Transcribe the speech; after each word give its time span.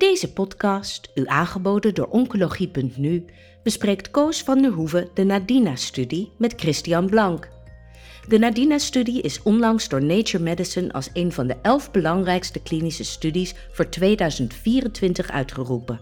deze 0.00 0.32
podcast, 0.32 1.10
u 1.14 1.26
aangeboden 1.26 1.94
door 1.94 2.06
Oncologie.nu, 2.06 3.24
bespreekt 3.62 4.10
Koos 4.10 4.42
van 4.42 4.62
der 4.62 4.70
Hoeven 4.70 5.08
de 5.14 5.24
Nadina-studie 5.24 6.32
met 6.38 6.54
Christian 6.56 7.06
Blank. 7.06 7.48
De 8.28 8.38
Nadina-studie 8.38 9.22
is 9.22 9.42
onlangs 9.42 9.88
door 9.88 10.02
Nature 10.02 10.42
Medicine 10.42 10.92
als 10.92 11.08
een 11.12 11.32
van 11.32 11.46
de 11.46 11.56
elf 11.62 11.90
belangrijkste 11.90 12.60
klinische 12.60 13.04
studies 13.04 13.54
voor 13.72 13.88
2024 13.88 15.30
uitgeroepen. 15.30 16.00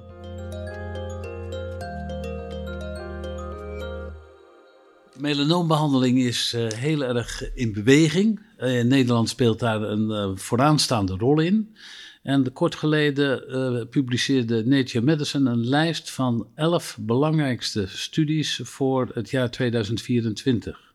Melanoombehandeling 5.17 6.19
is 6.19 6.53
uh, 6.57 6.71
heel 6.71 7.03
erg 7.03 7.55
in 7.55 7.73
beweging. 7.73 8.41
Uh, 8.59 8.85
Nederland 8.85 9.29
speelt 9.29 9.59
daar 9.59 9.83
een 9.83 10.11
uh, 10.11 10.31
vooraanstaande 10.35 11.17
rol 11.17 11.41
in. 11.41 11.77
En 12.23 12.53
kort 12.53 12.75
geleden 12.75 13.89
publiceerde 13.89 14.67
Nature 14.67 15.05
Medicine 15.05 15.51
een 15.51 15.67
lijst 15.67 16.11
van 16.11 16.49
elf 16.55 16.99
belangrijkste 17.01 17.87
studies 17.87 18.61
voor 18.63 19.11
het 19.15 19.31
jaar 19.31 19.51
2024. 19.51 20.89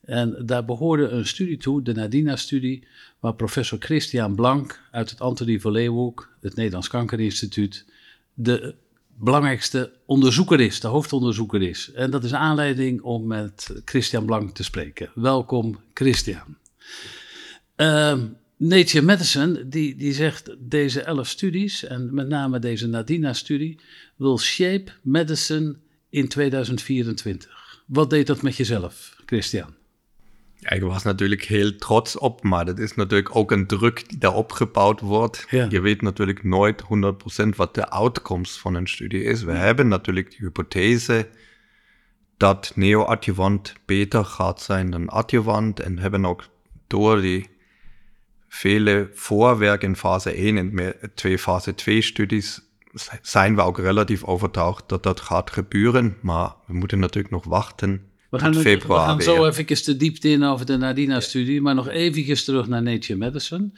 En 0.00 0.42
daar 0.46 0.64
behoorde 0.64 1.08
een 1.08 1.26
studie 1.26 1.56
toe, 1.56 1.82
de 1.82 1.94
Nadina-studie, 1.94 2.86
waar 3.20 3.34
professor 3.34 3.78
Christian 3.78 4.34
Blank 4.34 4.80
uit 4.90 5.10
het 5.10 5.20
Antonie 5.20 5.60
van 5.60 5.72
Leeuwenhoek, 5.72 6.36
het 6.40 6.54
Nederlands 6.54 6.88
Kankerinstituut, 6.88 7.84
de 8.34 8.74
belangrijkste 9.16 9.92
onderzoeker 10.06 10.60
is, 10.60 10.80
de 10.80 10.88
hoofdonderzoeker 10.88 11.62
is. 11.62 11.92
En 11.92 12.10
dat 12.10 12.24
is 12.24 12.34
aanleiding 12.34 13.02
om 13.02 13.26
met 13.26 13.80
Christian 13.84 14.24
Blank 14.24 14.54
te 14.54 14.64
spreken. 14.64 15.10
Welkom, 15.14 15.78
Christian. 15.94 16.56
Uh, 17.76 18.18
Nature 18.62 19.04
Medicine, 19.04 19.68
die, 19.68 19.96
die 19.96 20.12
zegt 20.12 20.56
deze 20.58 21.00
elf 21.00 21.28
studies, 21.28 21.84
en 21.84 22.14
met 22.14 22.28
name 22.28 22.58
deze 22.58 22.86
Nadina-studie, 22.86 23.78
wil 24.16 24.38
shape 24.38 24.92
medicine 25.02 25.76
in 26.10 26.28
2024. 26.28 27.82
Wat 27.86 28.10
deed 28.10 28.26
dat 28.26 28.42
met 28.42 28.56
jezelf, 28.56 29.16
Christian? 29.26 29.74
Ja, 30.56 30.70
ik 30.70 30.82
was 30.82 31.02
natuurlijk 31.02 31.44
heel 31.44 31.76
trots 31.76 32.18
op, 32.18 32.42
maar 32.42 32.64
dat 32.64 32.78
is 32.78 32.94
natuurlijk 32.94 33.36
ook 33.36 33.50
een 33.50 33.66
druk 33.66 34.08
die 34.08 34.18
daar 34.18 34.34
opgebouwd 34.34 35.00
wordt. 35.00 35.46
Ja. 35.50 35.66
Je 35.70 35.80
weet 35.80 36.02
natuurlijk 36.02 36.44
nooit 36.44 36.82
100% 36.82 36.86
wat 37.56 37.74
de 37.74 37.88
outcomes 37.88 38.58
van 38.58 38.74
een 38.74 38.88
studie 38.88 39.22
is. 39.22 39.42
We 39.42 39.52
hebben 39.52 39.88
natuurlijk 39.88 40.30
die 40.30 40.40
hypothese 40.40 41.28
dat 42.36 42.72
neoadjuvant 42.74 43.74
beter 43.84 44.24
gaat 44.24 44.62
zijn 44.62 44.90
dan 44.90 45.08
adjuvant 45.08 45.80
en 45.80 45.98
hebben 45.98 46.24
ook 46.24 46.48
door 46.86 47.20
die 47.20 47.49
vele 48.52 49.10
voorwerken 49.14 49.88
in 49.88 49.96
fase 49.96 50.30
1 50.30 50.56
en 50.56 51.38
fase 51.38 51.74
2 51.74 52.02
studies 52.02 52.60
zijn 53.22 53.54
we 53.54 53.62
ook 53.62 53.78
relatief 53.78 54.24
overtuigd 54.24 54.88
dat 54.88 55.02
dat 55.02 55.20
gaat 55.20 55.50
gebeuren. 55.50 56.16
Maar 56.20 56.54
we 56.66 56.74
moeten 56.74 56.98
natuurlijk 56.98 57.34
nog 57.34 57.44
wachten 57.44 58.08
we 58.30 58.38
gaan, 58.38 58.54
februari, 58.54 59.16
we 59.16 59.22
gaan 59.24 59.36
zo 59.36 59.46
even 59.46 59.84
de 59.84 59.96
diepte 59.96 60.28
in 60.28 60.44
over 60.44 60.66
de 60.66 60.76
Nadina-studie, 60.76 61.60
maar 61.60 61.74
nog 61.74 61.88
even 61.88 62.44
terug 62.44 62.68
naar 62.68 62.82
Nature 62.82 63.18
Medicine. 63.18 63.70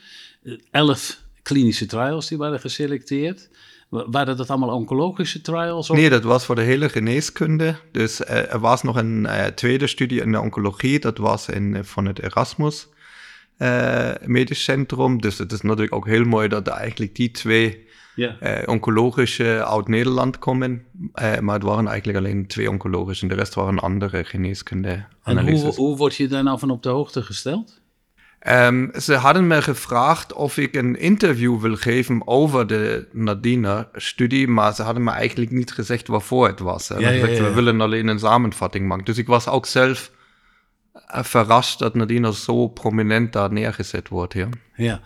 Eh, 0.42 0.53
elf 0.70 1.23
klinische 1.42 1.86
trials 1.86 2.29
die 2.29 2.39
waren 2.39 2.61
geselecteerd. 2.61 3.48
Waren 3.89 4.36
dat 4.36 4.51
allemaal 4.51 4.77
oncologische 4.77 5.41
trials? 5.41 5.91
Of? 5.91 5.97
Nee, 5.97 6.11
dat 6.11 6.23
was 6.23 6.45
voor 6.45 6.55
de 6.55 6.62
hele 6.62 6.89
geneeskunde. 6.89 7.77
Dus 7.92 8.20
uh, 8.20 8.53
er 8.53 8.61
was 8.61 8.83
nog 8.83 8.97
een 8.97 9.25
uh, 9.25 9.45
tweede 9.45 9.86
studie 9.86 10.20
in 10.20 10.33
de 10.33 10.41
oncologie. 10.41 10.98
Dat 10.98 11.19
was 11.19 11.48
in, 11.48 11.84
van 11.84 12.07
het 12.07 12.19
Erasmus 12.19 12.89
Medisch 14.25 14.64
Centrum. 14.64 15.20
Dus 15.20 15.39
het 15.39 15.53
is 15.53 15.61
natuurlijk 15.61 15.95
ook 15.95 16.06
heel 16.06 16.25
mooi 16.25 16.48
dat 16.48 16.67
er 16.67 16.72
eigenlijk 16.72 17.14
die 17.14 17.31
twee. 17.31 17.91
Uh, 18.17 18.28
oncologische 18.67 19.67
uit 19.67 19.89
Nederland 19.89 20.39
komen. 20.39 20.84
Uh, 21.22 21.39
maar 21.39 21.55
het 21.55 21.62
waren 21.62 21.86
eigenlijk 21.86 22.19
alleen 22.19 22.47
twee 22.47 22.70
oncologische. 22.70 23.27
De 23.27 23.34
rest 23.34 23.55
waren 23.55 23.78
andere 23.78 24.24
geneeskunde 24.24 25.05
analyses. 25.23 25.61
En 25.61 25.67
hoe, 25.67 25.74
hoe 25.74 25.96
word 25.96 26.17
je 26.17 26.29
daar 26.29 26.42
nou 26.42 26.58
van 26.58 26.70
op 26.70 26.83
de 26.83 26.89
hoogte 26.89 27.23
gesteld? 27.23 27.80
Um, 28.48 28.90
ze 29.01 29.14
hadden 29.14 29.46
me 29.46 29.63
gevraagd 29.63 30.33
of 30.33 30.57
ik 30.57 30.74
een 30.74 30.98
interview 30.98 31.61
wil 31.61 31.77
geven 31.77 32.27
over 32.27 32.67
de 32.67 33.08
Nadina-studie, 33.13 34.48
maar 34.48 34.74
ze 34.74 34.83
hadden 34.83 35.02
me 35.02 35.11
eigenlijk 35.11 35.51
niet 35.51 35.73
gezegd 35.73 36.07
waarvoor 36.07 36.46
het 36.46 36.61
was. 36.61 36.89
Ja, 36.89 36.98
ja, 36.98 37.11
ja, 37.11 37.42
we 37.42 37.52
willen 37.55 37.80
alleen 37.80 38.08
een 38.08 38.19
samenvatting 38.19 38.89
maken. 38.89 39.05
Dus 39.05 39.19
ik 39.19 39.27
was 39.27 39.48
ook 39.48 39.67
zelf 39.67 40.11
verrast 41.12 41.78
dat 41.78 41.95
Nadina 41.95 42.30
zo 42.30 42.68
prominent 42.68 43.33
daar 43.33 43.52
neergezet 43.52 44.08
wordt. 44.08 44.34
Ja. 44.34 44.48
ja. 44.77 45.00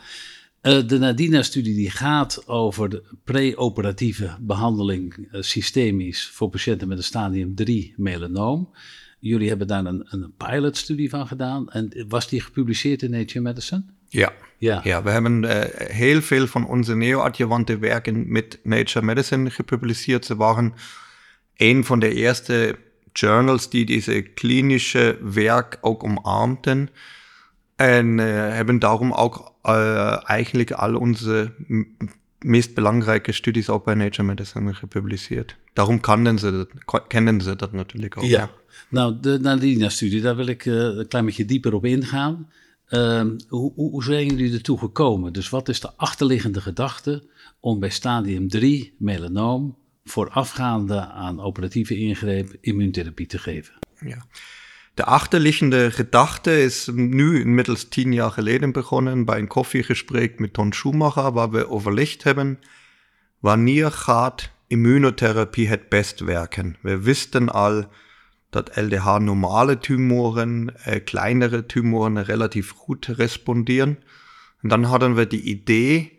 Uh, 0.63 0.87
de 0.87 0.99
Nadina-studie 0.99 1.75
die 1.75 1.91
gaat 1.91 2.49
over 2.49 2.89
de 2.89 3.03
preoperatieve 3.25 4.37
behandeling 4.41 5.17
uh, 5.17 5.43
systemisch 5.43 6.31
voor 6.33 6.49
patiënten 6.49 6.89
met 6.89 6.99
een 6.99 7.05
stadium 7.05 7.55
3 7.55 7.95
melanoom. 7.97 8.75
Jullie 9.19 9.49
hebben 9.49 9.67
daar 9.67 9.85
een, 9.85 10.07
een 10.09 10.33
pilotstudie 10.37 11.11
van 11.11 11.27
gedaan. 11.27 11.69
En 11.69 12.05
was 12.09 12.29
die 12.29 12.41
gepubliceerd 12.41 13.03
in 13.03 13.11
Nature 13.11 13.41
Medicine? 13.41 13.85
Ja, 14.09 14.33
ja. 14.59 14.81
ja 14.85 15.03
we 15.03 15.11
hebben 15.11 15.43
uh, 15.43 15.61
heel 15.77 16.23
veel 16.23 16.47
van 16.47 16.67
onze 16.67 16.97
neoadjuvante 16.97 17.79
werken 17.79 18.33
met 18.33 18.61
Nature 18.63 19.05
Medicine 19.05 19.51
gepubliceerd. 19.51 20.25
Ze 20.25 20.37
waren 20.37 20.75
een 21.57 21.85
van 21.85 21.99
de 21.99 22.15
eerste 22.15 22.79
Journals 23.19 23.71
die 23.71 23.87
deze 23.87 24.21
klinische 24.21 25.19
werk 25.23 25.79
ook 25.81 26.05
omarmten. 26.05 26.89
En 27.77 28.19
hebben 28.19 28.79
daarom 28.79 29.13
ook 29.13 29.55
äh, 29.63 30.31
eigenlijk 30.31 30.71
al 30.71 30.95
onze 30.95 31.53
meest 32.39 32.75
belangrijke 32.75 33.33
studies 33.33 33.69
ook 33.69 33.85
bij 33.85 33.95
Nature 33.95 34.23
Medicine 34.23 34.75
gepubliceerd. 34.75 35.57
Daarom 35.73 36.01
kennen 36.01 36.39
ze 36.39 36.51
dat, 36.51 37.07
kennen 37.07 37.41
ze 37.41 37.57
dat 37.57 37.73
natuurlijk 37.73 38.19
ook. 38.19 38.25
Ja, 38.25 38.51
nou, 38.89 39.17
de 39.21 39.39
Nadina-studie, 39.39 40.21
daar 40.21 40.37
wil 40.37 40.47
ik 40.47 40.65
uh, 40.65 40.75
een 40.75 41.09
klein 41.09 41.25
beetje 41.25 41.45
dieper 41.45 41.75
op 41.75 41.85
ingaan. 41.85 42.51
Uh, 42.89 43.25
hoe, 43.49 43.73
hoe 43.75 44.05
zijn 44.05 44.27
jullie 44.27 44.53
ertoe 44.53 44.79
gekomen? 44.79 45.33
Dus 45.33 45.49
wat 45.49 45.69
is 45.69 45.81
de 45.81 45.91
achterliggende 45.97 46.61
gedachte 46.61 47.23
om 47.61 47.81
bij 47.81 47.91
stadium 47.91 48.49
3 48.49 48.95
melanoom 48.99 49.77
voorafgaande 50.07 51.01
aan 51.01 51.41
operatieve 51.41 51.97
ingreep 51.97 52.57
immuuntherapie 52.61 53.27
te 53.27 53.39
geven? 53.39 53.75
Ja. 54.01 54.27
De 54.95 55.05
achterliggende 55.05 55.91
gedachte 55.91 56.63
is 56.63 56.89
nu 56.95 57.41
inmiddels 57.41 57.89
tien 57.89 58.13
jaar 58.13 58.31
geleden 58.31 58.73
begonnen 58.73 59.25
bij 59.25 59.39
een 59.39 59.47
koffiegesprek 59.47 60.39
met 60.39 60.53
Ton 60.53 60.73
Schumacher, 60.73 61.33
waar 61.33 61.51
we 61.51 61.69
overlegd 61.69 62.23
hebben, 62.23 62.59
wanneer 63.39 63.91
gaat 63.91 64.51
immunotherapie 64.67 65.69
het 65.69 65.89
best 65.89 66.21
werken. 66.21 66.77
We 66.81 66.99
wisten 66.99 67.53
al 67.53 67.85
dat 68.51 68.77
LDH-normale 68.77 69.79
Tumoren, 69.79 70.75
äh, 70.85 71.05
kleinere 71.05 71.67
Tumoren 71.67 72.25
relativ 72.25 72.73
gut 72.73 73.07
respondieren. 73.07 73.99
En 74.61 74.69
dan 74.69 74.83
hadden 74.83 75.15
we 75.15 75.27
die 75.27 75.43
idee 75.43 76.16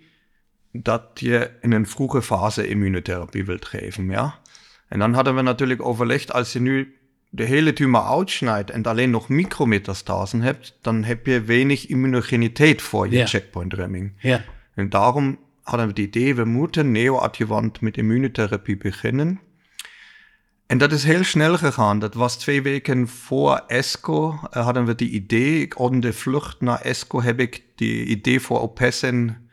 dat 0.83 1.01
je 1.13 1.51
in 1.61 1.71
een 1.71 1.87
vroege 1.87 2.21
fase 2.21 2.67
immunotherapie 2.67 3.45
wilt 3.45 3.65
geven, 3.65 4.09
ja. 4.09 4.39
En 4.87 4.99
dan 4.99 5.13
hadden 5.13 5.35
we 5.35 5.41
natuurlijk 5.41 5.85
overlegd, 5.85 6.33
als 6.33 6.53
je 6.53 6.59
nu 6.59 6.95
de 7.29 7.43
hele 7.43 7.73
tumor 7.73 8.01
uitschnijdt 8.01 8.69
en 8.69 8.83
alleen 8.83 9.09
nog 9.09 9.29
micrometastasen 9.29 10.41
hebt, 10.41 10.77
dan 10.81 11.03
heb 11.03 11.25
je 11.25 11.41
weinig 11.41 11.87
immunogeniteit 11.87 12.81
voor 12.81 13.09
je 13.09 13.25
checkpoint-remming. 13.25 14.13
Ja. 14.17 14.43
En 14.75 14.89
daarom 14.89 15.39
hadden 15.61 15.85
we 15.85 15.91
het 15.91 16.15
idee, 16.15 16.35
we 16.35 16.45
moeten 16.45 16.91
neoadjuvant 16.91 17.81
met 17.81 17.97
immunotherapie 17.97 18.77
beginnen. 18.77 19.39
En 20.67 20.77
dat 20.77 20.91
is 20.91 21.03
heel 21.03 21.23
snel 21.23 21.57
gegaan. 21.57 21.99
Dat 21.99 22.13
was 22.13 22.37
twee 22.37 22.61
weken 22.61 23.07
voor 23.07 23.63
ESCO. 23.67 24.31
Uh, 24.31 24.63
hadden 24.63 24.85
we 24.85 24.95
die 24.95 25.09
idee. 25.09 25.61
Ik 25.61 25.79
op 25.79 26.01
de 26.01 26.13
vlucht 26.13 26.61
naar 26.61 26.81
ESCO 26.81 27.21
heb 27.21 27.39
ik 27.39 27.63
die 27.75 28.05
idee 28.05 28.39
voor 28.39 28.59
OPESSEN 28.59 29.46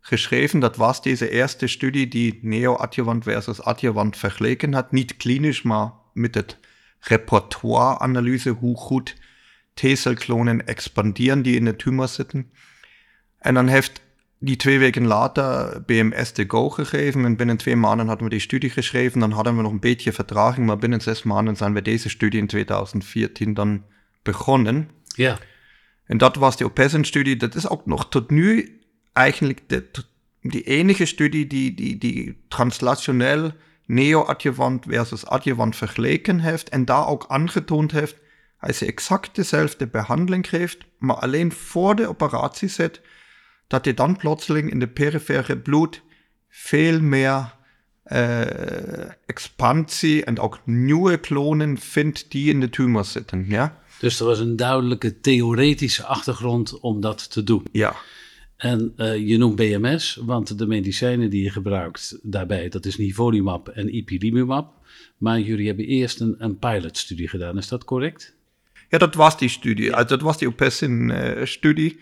geschreven. 0.00 0.60
Dat 0.60 0.76
was 0.76 1.02
deze 1.02 1.30
eerste 1.30 1.66
studie 1.66 2.08
die 2.08 2.38
neoadjuvant 2.42 3.24
versus 3.24 3.62
adjuvant 3.62 4.16
vergeleken 4.16 4.72
hat. 4.72 4.92
Niet 4.92 5.16
klinisch, 5.16 5.62
maar 5.62 5.92
met 6.12 6.34
het 6.34 6.58
Repertoire-Analyse, 7.00 8.50
hoe 8.50 8.76
goed 8.76 9.16
T-Cell-Klonen 9.74 10.66
expandieren, 10.66 11.42
die 11.42 11.56
in 11.56 11.64
de 11.64 11.76
tumor 11.76 12.08
zitten. 12.08 12.50
En 13.38 13.54
dan 13.54 13.66
heeft 13.66 14.00
die 14.38 14.56
twee 14.56 14.78
weken 14.78 15.06
later 15.06 15.82
BMS 15.86 16.32
de 16.32 16.44
go 16.48 16.70
gegeven 16.70 17.24
en 17.24 17.36
binnen 17.36 17.56
twee 17.56 17.76
maanden 17.76 18.06
hadden 18.06 18.24
we 18.24 18.30
die 18.30 18.40
studie 18.40 18.70
geschreven. 18.70 19.20
Dan 19.20 19.30
hadden 19.30 19.56
we 19.56 19.62
nog 19.62 19.72
een 19.72 19.80
beetje 19.80 20.12
vertraging, 20.12 20.66
maar 20.66 20.78
binnen 20.78 21.00
zes 21.00 21.22
maanden 21.22 21.56
zijn 21.56 21.74
we 21.74 21.82
deze 21.82 22.08
studie 22.08 22.40
in 22.40 22.46
2014 22.46 23.54
dan 23.54 23.84
begonnen. 24.22 24.90
Ja. 25.04 25.38
En 26.04 26.18
dat 26.18 26.36
was 26.36 26.56
de 26.56 26.64
OPESN-studie. 26.64 27.36
Dat 27.36 27.54
is 27.54 27.68
ook 27.68 27.86
nog 27.86 28.08
tot 28.08 28.30
nu 28.30 28.79
eigenlijk 29.12 29.60
de, 29.66 29.90
die 30.40 30.62
enige 30.62 31.04
studie 31.04 31.46
die, 31.46 31.74
die, 31.74 31.98
die 31.98 32.44
translationeel 32.48 33.52
neoadjuvant 33.86 34.84
versus 34.88 35.26
adjuvant 35.26 35.76
vergeleken 35.76 36.40
heeft 36.40 36.68
en 36.68 36.84
daar 36.84 37.06
ook 37.06 37.24
aangetoond 37.28 37.92
heeft, 37.92 38.16
als 38.58 38.78
je 38.78 38.86
exact 38.86 39.34
dezelfde 39.34 39.86
behandeling 39.86 40.48
geeft, 40.48 40.78
maar 40.98 41.16
alleen 41.16 41.52
voor 41.52 41.94
de 41.94 42.08
operatie 42.08 42.68
zit, 42.68 43.00
dat 43.66 43.84
je 43.84 43.94
dan 43.94 44.16
plotseling 44.16 44.70
in 44.70 44.78
de 44.78 44.88
perifere 44.88 45.58
bloed 45.58 46.02
veel 46.48 47.00
meer 47.00 47.54
uh, 48.06 48.40
expansie 49.26 50.24
en 50.24 50.38
ook 50.38 50.60
nieuwe 50.64 51.16
klonen 51.16 51.78
vindt 51.78 52.30
die 52.30 52.50
in 52.50 52.60
de 52.60 52.70
tumor 52.70 53.04
zitten. 53.04 53.44
Ja? 53.48 53.78
Dus 53.98 54.20
er 54.20 54.26
was 54.26 54.38
een 54.38 54.56
duidelijke 54.56 55.20
theoretische 55.20 56.04
achtergrond 56.04 56.80
om 56.80 57.00
dat 57.00 57.30
te 57.30 57.44
doen. 57.44 57.66
Ja. 57.72 57.96
En 58.60 58.92
uh, 58.96 59.28
je 59.28 59.38
noemt 59.38 59.56
BMS, 59.56 60.18
want 60.24 60.58
de 60.58 60.66
medicijnen 60.66 61.30
die 61.30 61.42
je 61.42 61.50
gebruikt 61.50 62.18
daarbij, 62.22 62.68
dat 62.68 62.86
is 62.86 62.96
nivolumab 62.96 63.68
en 63.68 63.96
ipilimumab. 63.96 64.72
Maar 65.16 65.40
jullie 65.40 65.66
hebben 65.66 65.84
eerst 65.84 66.20
een, 66.20 66.34
een 66.38 66.58
pilotstudie 66.58 67.28
gedaan, 67.28 67.58
is 67.58 67.68
dat 67.68 67.84
correct? 67.84 68.36
Ja, 68.88 68.98
dat 68.98 69.14
was 69.14 69.38
die 69.38 69.48
studie. 69.48 69.92
Also, 69.94 70.08
dat 70.08 70.20
was 70.20 70.38
die 70.38 70.48
OPESIN-studie. 70.48 71.98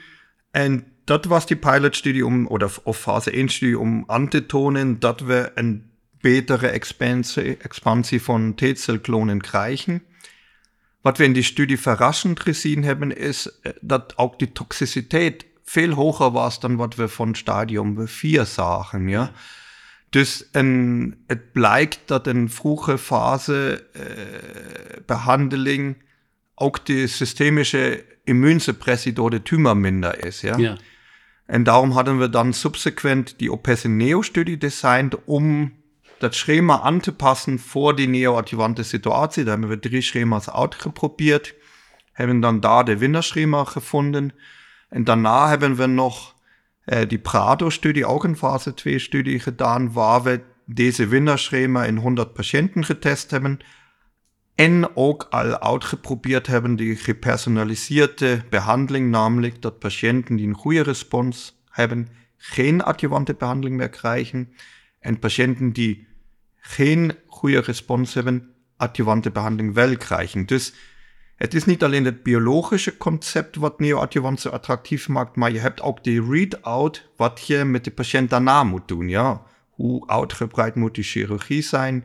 en 0.51 0.87
dat 1.05 1.25
was 1.25 1.47
die 1.47 1.57
pilotstudie, 1.57 2.27
om, 2.27 2.47
of, 2.47 2.81
of 2.85 2.99
fase 2.99 3.31
1-studie, 3.31 3.79
om 3.79 4.05
aan 4.07 4.29
te 4.29 4.47
tonen 4.47 4.99
dat 4.99 5.21
we 5.21 5.51
een 5.55 5.91
betere 6.21 6.67
expansie, 6.67 7.57
expansie 7.57 8.23
van 8.23 8.55
T-cellklonen 8.55 9.41
krijgen. 9.41 10.03
Wat 11.01 11.19
we 11.19 11.25
in 11.25 11.33
die 11.33 11.43
studie 11.43 11.81
verrassend 11.81 12.41
gezien 12.41 12.85
hebben, 12.85 13.17
is 13.17 13.61
dat 13.81 14.13
ook 14.17 14.39
die 14.39 14.53
toxiciteit 15.69 15.95
veel 15.95 15.95
hoger 15.95 16.31
was 16.31 16.61
dan 16.61 16.77
wat 16.77 16.95
we 16.95 17.09
van 17.09 17.35
Stadium 17.35 18.09
4 18.09 18.47
zagen. 18.47 19.09
Ja? 19.09 19.33
Dus 20.11 20.49
een, 20.53 21.15
het 21.27 21.53
blijkt 21.53 22.01
dat 22.07 22.27
een 22.27 22.51
vroege 22.51 22.99
fase 22.99 23.87
uh, 23.97 24.03
behandeling 25.07 25.97
ook 26.55 26.87
die 26.87 27.07
systemische 27.07 28.05
immuunsuppressie 28.25 29.13
door 29.13 29.31
de 29.31 29.43
tumor 29.43 29.77
minder 29.77 30.25
is. 30.25 30.41
Ja? 30.41 30.57
ja. 30.57 30.77
En 31.47 31.63
daarom 31.63 31.91
hadden 31.91 32.19
we 32.19 32.29
dan 32.29 32.53
subsequent 32.53 33.35
die 33.39 33.53
OPESIN-Neo-studie 33.53 34.59
designed, 34.59 35.25
om 35.25 35.73
dat 36.19 36.35
schema 36.35 36.81
aan 36.81 37.01
te 37.01 37.13
passen 37.13 37.59
voor 37.59 37.97
die 37.97 38.09
neoadjuvante 38.09 38.83
situatie. 38.83 39.45
Da 39.45 39.51
hebben 39.51 39.69
we 39.69 39.79
drie 39.79 40.01
schema's 40.01 40.51
uitgeprobeerd, 40.51 41.55
hebben 42.13 42.41
dan 42.41 42.61
da 42.61 42.83
de 42.83 42.99
winnerschema 42.99 43.65
gevonden. 43.65 44.33
En 44.89 45.05
daarna 45.05 45.49
hebben 45.49 45.77
we 45.77 45.87
nog 45.87 46.35
äh, 46.85 47.09
die 47.09 47.19
Prado-studie, 47.19 48.07
ook 48.07 48.25
een 48.25 48.37
fase 48.37 48.71
2-studie 48.71 49.41
gedaan, 49.41 49.93
waar 49.93 50.23
we 50.23 50.41
deze 50.65 51.07
winnerschema 51.07 51.85
in 51.85 51.97
100 51.97 52.33
patiënten 52.33 52.85
getest 52.85 53.31
hebben. 53.31 53.59
En 54.55 54.97
ook 54.97 55.27
al 55.31 55.61
uitgeprobeerd 55.61 56.47
hebben 56.47 56.77
die 56.77 56.97
gepersonaliseerde 56.97 58.43
behandeling, 58.51 59.11
namelijk 59.11 59.63
dat 59.63 59.79
patiënten 59.79 60.37
die 60.37 60.47
een 60.47 60.55
goede 60.55 60.83
respons 60.83 61.63
hebben, 61.69 62.09
geen 62.37 62.83
adjuvante 62.83 63.35
behandeling 63.35 63.77
meer 63.77 63.89
krijgen. 63.89 64.53
En 65.01 65.19
patiënten 65.19 65.73
die 65.73 66.07
geen 66.57 67.17
goede 67.27 67.61
respons 67.61 68.15
hebben, 68.15 68.51
adjuvante 68.77 69.31
behandeling 69.31 69.75
wel 69.75 69.97
krijgen. 69.97 70.47
Dus 70.47 70.75
het 71.39 71.55
is 71.55 71.65
niet 71.65 71.85
alleen 71.85 72.05
het 72.05 72.23
biologische 72.23 72.97
concept 72.97 73.57
wat 73.57 73.81
neoadjuvant 73.81 74.41
zo 74.41 74.49
attractief 74.49 75.09
maakt, 75.09 75.37
maar 75.37 75.53
je 75.53 75.59
hebt 75.59 75.81
ook 75.81 76.05
die 76.05 76.31
readout 76.31 77.09
wat 77.17 77.47
je 77.47 77.65
met 77.65 77.85
de 77.85 77.91
patiënt 77.91 78.31
daarna 78.31 78.65
moet 78.65 78.89
doen. 78.89 79.09
Ja? 79.09 79.43
Hoe 79.71 80.09
uitgebreid 80.09 80.75
moet 80.75 80.95
die 80.95 81.05
chirurgie 81.05 81.63
zijn? 81.63 82.05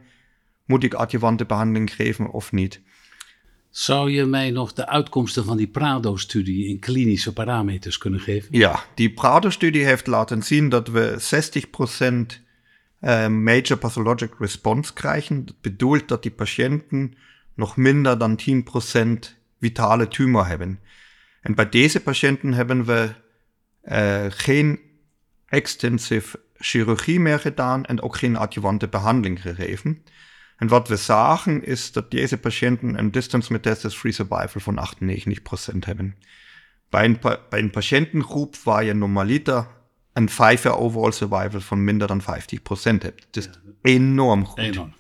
Moet 0.66 0.84
ik 0.84 0.94
adjuvante 0.94 1.46
behandeling 1.46 1.94
geven 1.94 2.32
of 2.32 2.52
niet? 2.52 2.82
Zou 3.70 4.12
je 4.12 4.26
mij 4.26 4.52
nog 4.52 4.74
de 4.74 4.88
uitkomsten 4.88 5.46
van 5.46 5.58
die 5.58 5.68
Prado-studie 5.68 6.68
in 6.68 6.80
klinische 6.80 7.34
parameters 7.34 7.98
kunnen 7.98 8.20
geven? 8.20 8.48
Ja, 8.52 8.84
die 8.96 9.14
Prado-studie 9.14 9.86
heeft 9.86 10.08
laten 10.08 10.44
zien 10.44 10.70
dat 10.70 10.88
we 10.88 11.16
60% 12.36 12.42
uh, 13.02 13.28
major 13.28 13.78
pathologic 13.78 14.34
response 14.40 14.94
krijgen. 14.94 15.46
Dat 15.46 15.62
bedoelt 15.62 16.08
dat 16.08 16.22
die 16.22 16.32
patiënten 16.32 17.14
nog 17.56 17.78
minder 17.78 18.18
dan 18.18 18.40
10% 18.40 19.20
vitale 19.60 20.08
tumor 20.08 20.48
hebben. 20.48 20.80
En 21.42 21.56
bij 21.56 21.70
deze 21.70 22.02
patiënten 22.02 22.54
hebben 22.54 22.86
we 22.86 23.10
uh, 23.84 24.26
geen 24.28 24.80
extensive 25.46 26.40
chirurgie 26.56 27.20
meer 27.20 27.40
gedaan 27.40 27.86
en 27.86 28.02
ook 28.02 28.16
geen 28.16 28.36
adjuvante 28.36 28.88
behandeling 28.88 29.42
gegeven. 29.42 30.04
En 30.58 30.68
wat 30.68 30.88
we 30.88 30.96
zagen 30.96 31.66
is 31.66 31.92
dat 31.92 32.12
deze 32.12 32.38
patiënten 32.38 32.98
een 32.98 33.12
distance 33.12 33.52
metastasis-free 33.52 34.12
survival 34.12 34.62
van 34.62 34.88
98% 35.74 35.78
hebben. 35.80 36.18
Bij 36.90 37.06
een, 37.06 37.20
bij 37.50 37.60
een 37.60 37.70
patiëntengroep 37.70 38.56
waar 38.56 38.84
je 38.84 38.94
normaliter 38.94 39.68
een 40.14 40.30
5-jaar 40.30 40.78
overall 40.78 41.12
survival 41.12 41.60
van 41.60 41.84
minder 41.84 42.08
dan 42.08 42.22
50% 42.22 42.26
hebt. 42.76 43.28
Dat 43.32 43.44
is 43.44 43.46
ja. 43.46 43.52
enorm 43.82 44.46
goed. 44.46 44.60
Enorm. 44.60 44.94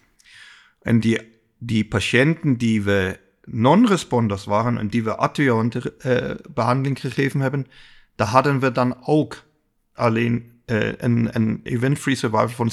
En 0.81 0.99
die 0.99 1.32
die 1.65 1.85
patiënten 1.85 2.57
die 2.57 2.81
we 2.81 3.19
non-responders 3.45 4.45
waren 4.45 4.77
en 4.77 4.87
die 4.87 5.03
we 5.03 5.15
adjuvante 5.15 5.95
uh, 6.05 6.31
behandeling 6.53 6.99
gegeven 6.99 7.39
hebben, 7.39 7.67
daar 8.15 8.27
hadden 8.27 8.59
we 8.59 8.71
dan 8.71 8.97
ook 9.05 9.43
alleen 9.93 10.51
uh, 10.65 10.91
een, 10.97 11.29
een 11.31 11.59
event-free 11.63 12.15
survival 12.15 12.49
van 12.49 12.71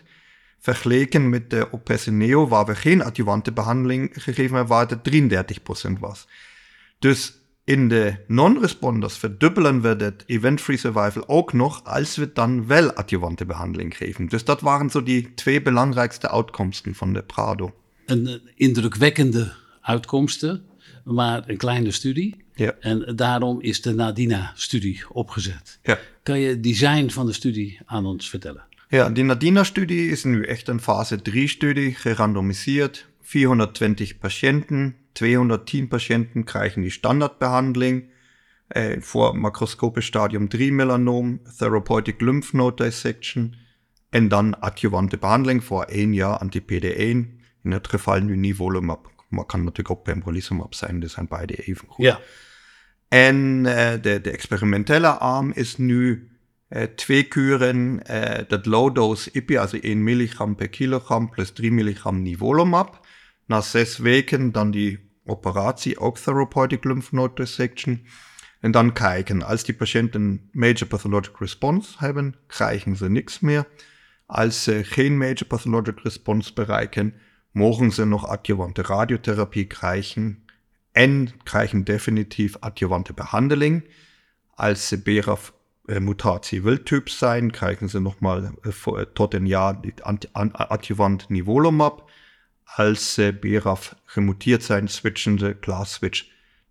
66%. 0.00 0.02
Vergeleken 0.58 1.28
met 1.28 1.50
de 1.50 1.72
Opesineo, 1.72 2.48
waar 2.48 2.64
we 2.64 2.74
geen 2.74 3.02
adjuvante 3.02 3.52
behandeling 3.52 4.10
gegeven 4.12 4.56
hebben, 4.56 4.76
waar 4.76 4.88
het 4.88 5.96
33% 5.96 5.98
was. 5.98 6.28
Dus 6.98 7.41
in 7.64 7.88
de 7.88 8.16
non-responders 8.26 9.16
verdubbelen 9.16 9.80
we 9.80 9.96
dat 9.96 10.24
event-free 10.26 10.76
survival 10.76 11.28
ook 11.28 11.52
nog, 11.52 11.84
als 11.84 12.16
we 12.16 12.30
dan 12.32 12.66
wel 12.66 12.92
adjuvante 12.92 13.44
behandeling 13.44 13.96
geven. 13.96 14.26
Dus 14.26 14.44
dat 14.44 14.60
waren 14.60 14.90
zo 14.90 15.02
die 15.02 15.34
twee 15.34 15.62
belangrijkste 15.62 16.30
uitkomsten 16.30 16.94
van 16.94 17.12
de 17.12 17.22
Prado. 17.22 17.74
Een 18.06 18.40
indrukwekkende 18.54 19.52
uitkomsten, 19.80 20.64
maar 21.04 21.42
een 21.46 21.56
kleine 21.56 21.90
studie. 21.90 22.44
Ja. 22.54 22.74
En 22.80 23.16
daarom 23.16 23.60
is 23.60 23.82
de 23.82 23.94
Nadina-studie 23.94 25.04
opgezet. 25.08 25.78
Ja. 25.82 25.98
Kan 26.22 26.38
je 26.40 26.48
het 26.48 26.62
design 26.62 27.08
van 27.08 27.26
de 27.26 27.32
studie 27.32 27.78
aan 27.84 28.06
ons 28.06 28.28
vertellen? 28.28 28.64
Ja, 28.88 29.10
die 29.10 29.24
Nadina-studie 29.24 30.10
is 30.10 30.24
nu 30.24 30.42
echt 30.44 30.68
een 30.68 30.80
fase 30.80 31.18
3-studie, 31.30 31.94
gerandomisiert. 31.94 33.10
420 33.22 34.18
patiënten, 34.18 34.96
210 35.12 35.88
patiënten 35.88 36.44
krijgen 36.44 36.82
die 36.82 36.90
standaardbehandeling 36.90 38.10
äh, 38.68 39.00
voor 39.00 39.38
makroskopisch 39.38 40.06
stadium 40.06 40.48
3 40.48 40.72
Melanom, 40.72 41.40
therapeutic 41.56 42.20
lymph 42.20 42.52
node 42.52 42.84
dissection 42.84 43.54
en 44.10 44.28
dan 44.28 44.60
adjuvante 44.60 45.18
behandeling 45.18 45.64
voor 45.64 45.82
één 45.82 46.14
jaar 46.14 46.36
anti-PD1. 46.38 47.40
In 47.62 47.70
het 47.70 47.88
geval 47.88 48.20
nu 48.20 48.36
nivolumab. 48.36 49.10
Maar 49.28 49.44
kan 49.44 49.58
natuurlijk 49.58 49.90
ook 49.90 50.04
pembrolizumab 50.04 50.74
zijn, 50.74 51.00
die 51.00 51.08
zijn 51.08 51.26
beide 51.28 51.54
even 51.54 51.88
goed. 51.88 52.04
Ja. 52.04 52.20
En 53.08 53.36
uh, 53.36 53.90
de, 54.02 54.20
de 54.20 54.30
experimentele 54.30 55.08
arm 55.08 55.52
is 55.54 55.76
nu 55.76 56.28
uh, 56.68 56.82
twee 56.82 57.22
kuren 57.22 58.00
uh, 58.10 58.38
dat 58.48 58.66
low 58.66 58.94
dose 58.94 59.30
IPI, 59.32 59.56
also 59.56 59.78
1 59.78 60.04
milligram 60.04 60.54
per 60.54 60.68
kilogram 60.68 61.30
plus 61.30 61.50
3 61.50 61.72
milligram 61.72 62.22
nivolumab. 62.22 63.06
Na 63.46 63.60
zes 63.60 63.98
weken 63.98 64.52
dan 64.52 64.70
die 64.70 65.10
operatie, 65.24 65.98
ook 65.98 66.18
therapeutic 66.18 66.84
lymph 66.84 67.12
node 67.12 67.34
dissection. 67.34 68.06
En 68.60 68.70
dan 68.70 68.92
kijken, 68.92 69.42
als 69.42 69.64
die 69.64 69.74
patiënten 69.74 70.48
major 70.52 70.86
pathologic 70.86 71.38
response 71.38 71.94
hebben, 71.96 72.34
krijgen 72.46 72.96
ze 72.96 73.10
niks 73.10 73.40
meer. 73.40 73.68
Als 74.26 74.62
ze 74.62 74.84
geen 74.84 75.16
major 75.16 75.44
pathologic 75.44 76.00
response 76.00 76.52
bereiken, 76.52 77.14
mogen 77.50 77.90
ze 77.90 78.04
nog 78.04 78.26
adjuvante 78.26 78.82
radiotherapie 78.82 79.66
krijgen 79.66 80.44
en 80.92 81.28
krijgen 81.42 81.84
definitief 81.84 82.56
adjuvante 82.60 83.12
behandeling. 83.12 83.88
Als 84.54 84.88
ze 84.88 85.02
BRAF 85.02 85.54
äh, 85.84 85.98
mutatie 85.98 86.62
wildtyp 86.62 87.08
zijn, 87.08 87.50
krijgen 87.50 87.88
ze 87.88 88.00
nogmaal 88.00 88.42
äh, 88.42 89.00
tot 89.12 89.34
een 89.34 89.46
jaar 89.46 89.76
adjuvant 90.52 91.28
nivolumab 91.28 92.10
als 92.76 93.18
äh, 93.18 93.32
BRAF 93.32 93.96
gemutiert 94.04 94.62
zijn, 94.62 94.88
switchen 94.88 95.38
ze, 95.38 95.56
class 95.60 95.92
switch, 95.92 96.24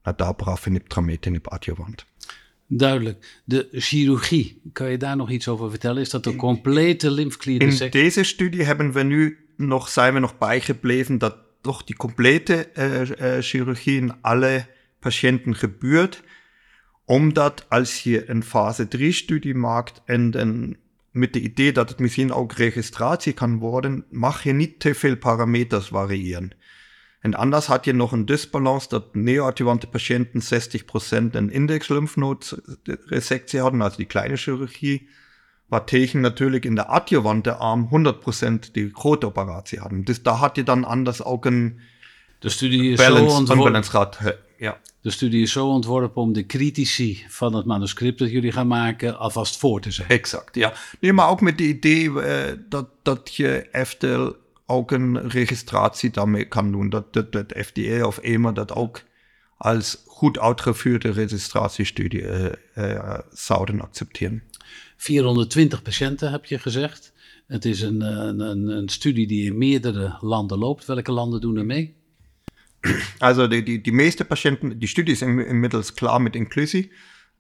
naar 0.04 0.16
dabrafenib, 0.16 0.88
trametinib, 0.88 1.48
adjuvant. 1.48 2.06
Duidelijk. 2.68 3.42
De 3.46 3.68
chirurgie, 3.72 4.62
kan 4.74 4.92
je 4.92 4.98
daar 4.98 5.16
nog 5.16 5.30
iets 5.30 5.48
over 5.48 5.70
vertellen? 5.70 6.02
Is 6.02 6.10
dat 6.10 6.26
een 6.26 6.36
complete 6.36 7.12
lymfklierdissectie? 7.12 8.00
In 8.00 8.06
deze 8.06 8.24
studie 8.24 8.64
hebben 8.64 8.92
we 8.92 9.04
nu 9.04 9.38
nog, 9.58 9.90
zijn 9.90 10.14
we 10.14 10.20
nog 10.20 10.38
bijgebleven 10.38 11.18
dat 11.18 11.38
toch 11.62 11.84
die 11.84 11.96
complete 11.96 12.70
uh, 12.78 13.02
uh, 13.02 13.42
chirurgie 13.42 13.98
in 13.98 14.22
alle 14.22 14.66
patiënten 15.00 15.56
gebeurt. 15.56 16.24
Omdat 17.06 17.66
als 17.70 18.04
je 18.04 18.30
een 18.30 18.44
fase 18.44 18.88
3 18.88 19.12
studie 19.12 19.56
maakt 19.56 20.02
en 20.06 20.40
een 20.40 20.78
met 21.12 21.34
de 21.34 21.42
idee 21.42 21.72
dat 21.72 21.90
het 21.90 22.00
misschien 22.00 22.34
ook 22.34 22.54
registratie 22.54 23.34
kan 23.34 23.58
worden, 23.58 24.06
mag 24.10 24.44
je 24.44 24.52
niet 24.52 24.80
te 24.80 24.96
veel 24.96 25.18
parameters 25.18 25.88
variëren. 25.88 26.52
En 27.20 27.36
anders 27.36 27.66
had 27.66 27.86
je 27.86 27.94
nog 27.94 28.12
een 28.12 28.26
disbalance 28.26 28.88
dat 28.90 29.16
neoadjuvante 29.16 29.88
patiënten 29.88 30.42
60% 30.42 31.32
een 31.32 31.52
index 31.52 31.88
lymphnood 31.88 32.58
resectie 33.06 33.60
hadden, 33.60 33.82
also 33.82 33.98
die 33.98 34.06
kleine 34.06 34.36
chirurgie, 34.36 35.10
war 35.68 35.86
Techen 35.86 36.22
natürlich 36.22 36.66
in 36.66 36.76
der 36.76 36.90
adjuvante 36.90 37.56
Arm 37.56 37.90
100% 37.90 38.72
die 38.72 38.90
grote 38.94 39.26
operatie 39.26 39.80
hadden. 39.80 40.04
Dus 40.04 40.22
daar 40.22 40.34
had 40.34 40.56
je 40.56 40.64
dan 40.64 40.84
anders 40.84 41.24
studie 42.50 42.92
is 42.92 42.98
balance, 42.98 43.36
ontworpen. 43.36 43.58
unbalance 43.58 43.90
gehad. 43.90 44.18
hè. 44.18 44.32
Ja. 44.62 44.80
De 45.02 45.10
studie 45.10 45.42
is 45.42 45.52
zo 45.52 45.68
ontworpen 45.68 46.22
om 46.22 46.34
de 46.34 46.46
critici 46.46 47.26
van 47.28 47.56
het 47.56 47.66
manuscript 47.66 48.20
dat 48.20 48.32
jullie 48.32 48.52
gaan 48.52 48.68
maken 48.68 49.18
alvast 49.18 49.58
voor 49.58 49.82
te 49.82 49.92
zijn. 49.92 50.08
Exact, 50.08 50.56
ja. 50.56 50.74
Nee, 51.00 51.14
maar 51.14 51.30
ook 51.30 51.42
met 51.42 51.58
de 51.58 51.68
idee 51.68 52.22
eh, 52.22 52.58
dat, 52.70 52.88
dat 53.02 53.36
je 53.36 53.68
eventueel 53.72 54.36
ook 54.66 54.92
een 54.92 55.30
registratie 55.30 56.10
daarmee 56.10 56.46
kan 56.46 56.72
doen. 56.72 56.90
Dat, 56.90 57.14
dat, 57.14 57.32
dat 57.32 57.54
FDA 57.58 58.06
of 58.06 58.18
EMA 58.18 58.52
dat 58.52 58.74
ook 58.74 59.04
als 59.58 60.04
goed 60.06 60.40
uitgeführte 60.40 61.12
registratiestudie 61.12 62.28
eh, 62.28 62.52
eh, 62.74 63.20
zouden 63.32 63.82
accepteren. 63.82 64.44
420 64.98 65.82
patiënten 65.82 66.32
heb 66.32 66.46
je 66.46 66.60
gezegd. 66.60 67.14
Het 67.48 67.66
is 67.66 67.82
een, 67.82 68.02
een, 68.02 68.40
een, 68.40 68.68
een 68.68 68.90
studie 68.90 69.28
die 69.28 69.46
in 69.46 69.58
meerdere 69.58 70.18
landen 70.20 70.58
loopt. 70.58 70.86
Welke 70.86 71.12
landen 71.12 71.42
doen 71.42 71.58
er 71.58 71.66
mee? 71.66 72.00
Also 73.18 73.48
die, 73.48 73.64
die, 73.64 73.82
die 73.82 73.94
meeste 73.94 74.26
patiënten, 74.26 74.80
die 74.80 74.88
studie 74.88 75.14
is 75.14 75.22
in- 75.22 75.46
inmiddels 75.48 75.94
klaar 75.94 76.22
met 76.22 76.36
inclusie. 76.36 76.92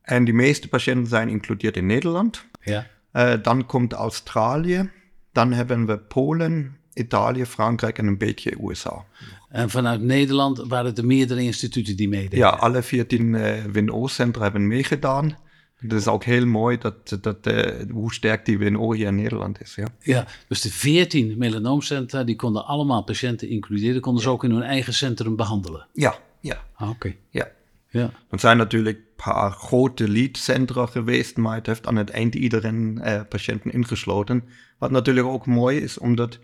En 0.02 0.24
die 0.24 0.34
meeste 0.34 0.68
patiënten 0.68 1.08
zijn 1.08 1.30
includeerd 1.30 1.78
in 1.78 1.86
Nederland. 1.86 2.46
Ja. 2.62 2.88
Eh, 3.12 3.34
dan 3.42 3.66
komt 3.66 3.94
Australië. 3.94 4.90
Dan 5.32 5.52
hebben 5.54 5.86
we 5.86 5.98
Polen, 5.98 6.78
Italië, 6.94 7.46
Frankrijk 7.46 7.98
en 7.98 8.08
een 8.08 8.18
beetje 8.18 8.58
USA. 8.64 9.06
En 9.50 9.70
vanuit 9.70 10.02
Nederland 10.02 10.58
waren 10.68 10.86
het 10.86 10.98
er 10.98 11.06
meerdere 11.06 11.42
instituten 11.42 11.96
die 11.98 12.10
meededen. 12.10 12.38
Ja, 12.40 12.50
alle 12.50 12.82
14 12.84 13.34
uh, 13.34 13.54
WNO-centra 13.72 14.42
hebben 14.44 14.68
meegedaan. 14.68 15.38
Dat 15.84 16.00
is 16.00 16.08
ook 16.08 16.24
heel 16.24 16.46
mooi 16.46 16.78
dat, 16.78 17.18
dat, 17.22 17.48
eh, 17.48 17.90
hoe 17.92 18.14
sterk 18.14 18.46
die 18.46 18.58
WNO 18.58 18.94
hier 18.94 19.08
in 19.08 19.16
Nederland 19.16 19.62
is. 19.62 19.76
Ja. 19.76 19.88
Ja, 20.00 20.28
dus 20.48 20.62
de 20.62 20.72
14 20.72 21.38
melanoomcentra 21.38 22.24
die 22.24 22.36
konden 22.36 22.66
allemaal 22.66 23.04
patiënten 23.04 23.50
includeren, 23.50 24.02
konden 24.02 24.24
ze 24.24 24.30
ook 24.30 24.44
in 24.44 24.52
hun 24.52 24.64
eigen 24.64 24.94
centrum 24.94 25.36
behandelen. 25.36 25.88
Ja, 25.94 26.16
ja, 26.40 26.66
Ah, 26.76 26.90
Oké. 26.90 27.16
ja. 27.30 27.48
Ja. 27.90 28.12
Er 28.30 28.40
zijn 28.40 28.58
natuurlijk 28.58 28.98
een 28.98 29.24
paar 29.24 29.52
grote 29.52 30.10
leadcentra 30.10 30.86
geweest, 30.86 31.38
maar 31.38 31.56
het 31.56 31.66
heeft 31.66 31.88
aan 31.88 31.96
het 31.96 32.10
eind 32.10 32.36
iedereen 32.36 33.00
eh, 33.02 33.22
patiënten 33.30 33.72
ingesloten. 33.72 34.44
Wat 34.78 34.92
natuurlijk 34.92 35.28
ook 35.28 35.46
mooi 35.46 35.78
is, 35.80 35.98
omdat 35.98 36.40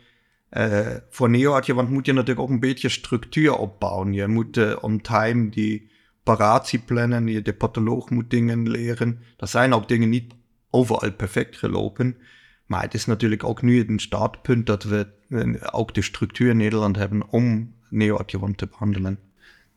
eh, 0.50 0.88
voor 1.10 1.30
neoadjuvant 1.30 1.90
moet 1.90 2.06
je 2.06 2.12
natuurlijk 2.14 2.40
ook 2.40 2.50
een 2.50 2.60
beetje 2.60 2.90
structuur 2.90 3.58
opbouwen. 3.58 4.14
Je 4.14 4.28
moet 4.28 4.80
on 4.82 5.02
time 5.02 5.50
die 5.50 5.90
operatie 6.30 6.80
plannen, 6.80 7.28
je, 7.28 7.42
de 7.42 7.54
patholoog 7.54 8.10
moet 8.10 8.30
dingen 8.30 8.70
leren. 8.70 9.20
Er 9.38 9.48
zijn 9.48 9.74
ook 9.74 9.88
dingen 9.88 10.10
niet 10.10 10.34
overal 10.70 11.12
perfect 11.12 11.58
gelopen. 11.58 12.18
Maar 12.66 12.82
het 12.82 12.94
is 12.94 13.06
natuurlijk 13.06 13.44
ook 13.44 13.62
nu 13.62 13.88
een 13.88 14.00
startpunt 14.00 14.66
dat 14.66 14.84
we 14.84 15.08
eh, 15.30 15.54
ook 15.72 15.94
de 15.94 16.02
structuur 16.02 16.50
in 16.50 16.58
Nederland 16.58 16.96
hebben 16.96 17.30
om 17.30 17.74
neoadjuvant 17.90 18.58
te 18.58 18.68
behandelen. 18.68 19.20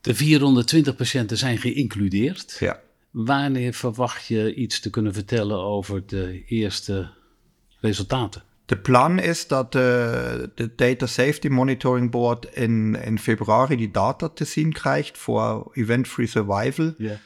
De 0.00 0.14
420 0.14 0.96
patiënten 0.96 1.36
zijn 1.36 1.58
geïncludeerd. 1.58 2.56
Ja. 2.60 2.80
Wanneer 3.10 3.74
verwacht 3.74 4.26
je 4.26 4.54
iets 4.54 4.80
te 4.80 4.90
kunnen 4.90 5.12
vertellen 5.12 5.58
over 5.58 6.06
de 6.06 6.44
eerste 6.46 7.10
resultaten? 7.80 8.42
De 8.70 8.78
plan 8.78 9.18
is 9.18 9.46
dat 9.46 9.74
uh, 9.74 9.82
de 10.54 10.72
Data 10.76 11.06
Safety 11.06 11.48
Monitoring 11.48 12.10
Board 12.10 12.44
in, 12.54 12.94
in 13.04 13.18
februari 13.18 13.76
die 13.76 13.90
data 13.90 14.28
te 14.28 14.44
zien 14.44 14.72
krijgt 14.72 15.18
voor 15.18 15.70
Event-Free 15.72 16.26
Survival. 16.26 16.94
Ja. 16.98 17.18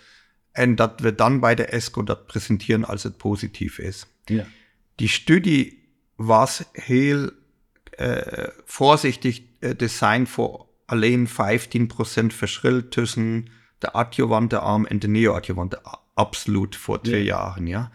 En 0.53 0.75
dat 0.75 1.01
we 1.01 1.15
dan 1.15 1.41
bij 1.41 1.55
de 1.55 1.65
ESCO 1.65 2.03
dat 2.03 2.27
presenteren 2.27 2.85
als 2.85 3.03
het 3.03 3.17
positief 3.17 3.79
is. 3.79 4.07
Ja. 4.25 4.47
Die 4.95 5.09
studie 5.09 5.89
was 6.17 6.63
heel 6.73 7.31
uh, 8.01 8.17
voorzichtig 8.65 9.41
uh, 9.61 9.71
design 9.77 10.25
voor 10.25 10.67
alleen 10.87 11.29
15% 11.29 11.33
verschil 12.27 12.89
tussen 12.89 13.47
de 13.79 13.93
adjuvante 13.93 14.59
arm 14.59 14.87
en 14.87 14.99
de 14.99 15.09
neoadjuvante 15.09 15.83
absoluut 16.15 16.77
voor 16.77 17.01
twee 17.01 17.25
Ja. 17.25 17.37
jaren. 17.37 17.67
Ja. 17.67 17.91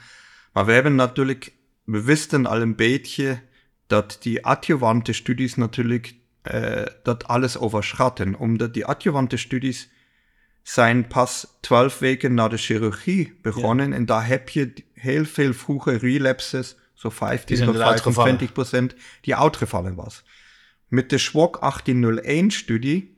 Maar 0.54 0.66
we 0.66 0.72
hebben 0.72 0.96
natuurlijk 0.96 1.58
we 1.92 2.04
wisten 2.04 2.46
al 2.46 2.62
een 2.62 2.76
beetje 2.76 3.42
dat 3.88 4.18
die 4.20 4.46
adjuvante 4.46 5.14
studies 5.14 5.56
natuurlijk 5.56 6.16
uh, 6.54 6.82
dat 7.04 7.28
alles 7.28 7.58
overschatten. 7.58 8.36
Omdat 8.36 8.74
die 8.74 8.86
adjuvante 8.86 9.38
studies 9.38 9.90
zijn 10.64 11.08
pas 11.08 11.58
12 11.62 12.00
weken 12.00 12.34
na 12.34 12.48
de 12.48 12.58
chirurgie 12.58 13.40
begonnen. 13.42 13.90
Ja. 13.90 13.96
En 13.96 14.06
daar 14.06 14.28
heb 14.28 14.50
je 14.50 14.74
heel 14.94 15.26
veel 15.26 15.54
vroege 15.54 15.98
relapses, 15.98 16.76
zo 16.94 17.10
15 17.10 17.58
zijn 17.58 17.70
tot 17.70 17.80
er 17.80 17.86
uitgevallen. 17.86 18.38
25 18.38 18.52
procent, 18.52 18.96
die 19.22 19.36
uitgevallen 19.36 19.96
was. 19.96 20.24
Met 20.88 21.10
de 21.10 21.18
SWOG 21.18 21.60
1801-studie 21.84 23.18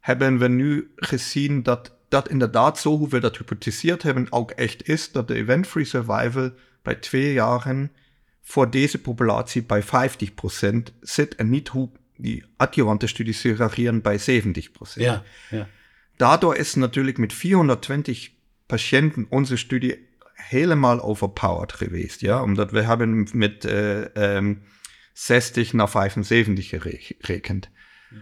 hebben 0.00 0.38
we 0.38 0.48
nu 0.48 0.92
gezien 0.96 1.62
dat 1.62 1.96
dat 2.08 2.28
inderdaad 2.28 2.78
zo, 2.78 2.96
hoe 2.96 3.08
we 3.08 3.18
dat 3.18 3.36
hypothesiert 3.36 4.02
hebben, 4.02 4.26
ook 4.32 4.50
echt 4.50 4.88
is. 4.88 5.12
Dat 5.12 5.28
de 5.28 5.34
event-free 5.34 5.84
survival 5.84 6.52
bij 6.88 6.96
twee 6.96 7.32
jaren 7.32 7.92
voor 8.42 8.70
deze 8.70 9.00
populatie 9.00 9.62
bij 9.62 9.82
50% 9.82 9.86
zit 11.00 11.34
en 11.34 11.50
niet 11.50 11.68
hoe 11.68 11.90
die 12.16 12.44
adjuvante 12.56 13.06
studies 13.06 13.40
suggereren 13.40 14.02
bij 14.02 14.20
70%. 14.20 14.52
Ja, 14.94 15.22
ja. 15.50 15.68
Daardoor 16.16 16.56
is 16.56 16.74
natuurlijk 16.74 17.18
met 17.18 17.32
420 17.32 18.30
patiënten 18.66 19.26
onze 19.28 19.56
studie 19.56 20.08
helemaal 20.34 21.00
overpowered 21.00 21.72
geweest. 21.72 22.20
Ja? 22.20 22.42
Omdat 22.42 22.70
we 22.70 22.80
hebben 22.80 23.28
met 23.32 23.64
uh, 23.64 24.04
um, 24.14 24.62
60 25.12 25.72
naar 25.72 25.88
75 25.90 26.68
gerekend. 26.68 27.70
Ja. 28.10 28.16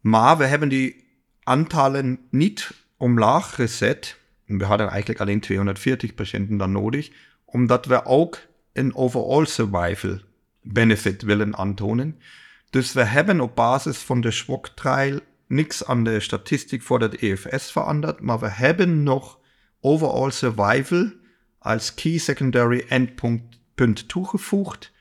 Maar 0.00 0.36
we 0.36 0.44
hebben 0.44 0.68
die 0.68 1.04
aantallen 1.42 2.20
niet 2.30 2.70
omlaag 2.96 3.54
gezet. 3.54 4.18
We 4.46 4.64
hadden 4.64 4.88
eigenlijk 4.88 5.20
alleen 5.20 5.40
240 5.40 6.14
patiënten 6.14 6.56
dan 6.56 6.72
nodig, 6.72 7.10
omdat 7.54 7.86
we 7.86 8.04
ook 8.04 8.38
een 8.72 8.94
overall 8.94 9.44
survival 9.44 10.18
benefit 10.62 11.22
willen 11.22 11.56
aantonen. 11.56 12.18
Dus 12.70 12.92
we 12.92 13.02
hebben 13.02 13.40
op 13.40 13.54
basis 13.54 13.98
van 13.98 14.20
de 14.20 14.30
SWOG-trial 14.30 15.20
niks 15.46 15.84
aan 15.84 16.04
de 16.04 16.20
statistiek 16.20 16.82
voor 16.82 17.00
het 17.00 17.16
EFS 17.16 17.72
veranderd, 17.72 18.20
maar 18.20 18.38
we 18.38 18.48
hebben 18.48 19.02
nog 19.02 19.38
overall 19.80 20.30
survival 20.30 21.12
als 21.58 21.94
key 21.94 22.18
secondary 22.18 22.84
endpoint 22.88 23.42
punt 23.74 24.08
toegevoegd. 24.08 24.92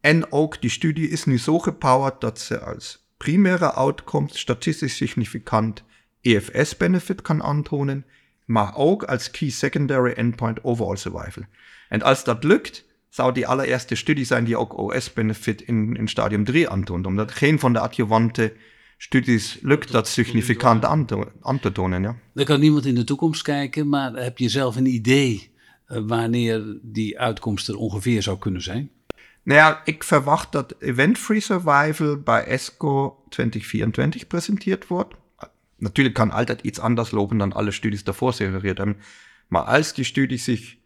En 0.00 0.32
ook 0.32 0.60
die 0.60 0.70
studie 0.70 1.08
is 1.08 1.24
nu 1.24 1.38
zo 1.38 1.58
gepowerd 1.58 2.20
dat 2.20 2.38
ze 2.38 2.60
als 2.60 3.06
primäre 3.16 3.72
outcome 3.72 4.28
statistisch 4.30 4.96
significant 4.96 5.82
EFS-benefit 6.20 7.22
kan 7.22 7.42
aantonen, 7.42 8.04
maar 8.44 8.76
ook 8.76 9.02
als 9.02 9.30
key 9.30 9.50
secondary 9.50 10.12
endpoint 10.12 10.64
overall 10.64 10.96
survival. 10.96 11.44
En 11.90 12.02
als 12.02 12.24
dat 12.24 12.44
lukt, 12.44 12.84
zou 13.08 13.32
die 13.32 13.46
allereerste 13.46 13.94
studie 13.94 14.24
zijn 14.24 14.44
die 14.44 14.56
ook 14.56 14.78
OS-benefit 14.78 15.62
in, 15.62 15.96
in 15.96 16.08
stadium 16.08 16.44
3 16.44 16.68
aantoont, 16.68 17.06
omdat 17.06 17.32
geen 17.32 17.58
van 17.58 17.72
de 17.72 17.78
adjuvante 17.78 18.52
studies 18.98 19.58
lukt 19.62 19.92
dat 19.92 20.08
significant 20.08 20.84
aan 20.84 21.06
te, 21.06 21.26
aan 21.40 21.60
te 21.60 21.72
tonen. 21.72 22.02
Ja. 22.02 22.16
Er 22.34 22.44
kan 22.44 22.60
niemand 22.60 22.86
in 22.86 22.94
de 22.94 23.04
toekomst 23.04 23.42
kijken, 23.42 23.88
maar 23.88 24.12
heb 24.12 24.38
je 24.38 24.48
zelf 24.48 24.76
een 24.76 24.86
idee 24.86 25.50
uh, 25.88 26.02
wanneer 26.06 26.78
die 26.82 27.18
uitkomst 27.18 27.68
er 27.68 27.76
ongeveer 27.76 28.22
zou 28.22 28.38
kunnen 28.38 28.62
zijn? 28.62 28.90
Nou 29.42 29.58
ja, 29.58 29.80
ik 29.84 30.04
verwacht 30.04 30.52
dat 30.52 30.74
Event-Free 30.78 31.40
Survival 31.40 32.16
bij 32.16 32.44
ESCO 32.44 33.22
2024 33.28 34.26
presenteerd 34.26 34.86
wordt. 34.86 35.14
Natuurlijk 35.76 36.14
kan 36.14 36.30
altijd 36.30 36.60
iets 36.60 36.78
anders 36.78 37.10
lopen 37.10 37.38
dan 37.38 37.52
alle 37.52 37.70
studies 37.70 38.04
daarvoor 38.04 38.32
suggeriert. 38.32 38.80
Maar 39.48 39.62
als 39.62 39.94
die 39.94 40.04
studie 40.04 40.38
zich 40.38 40.78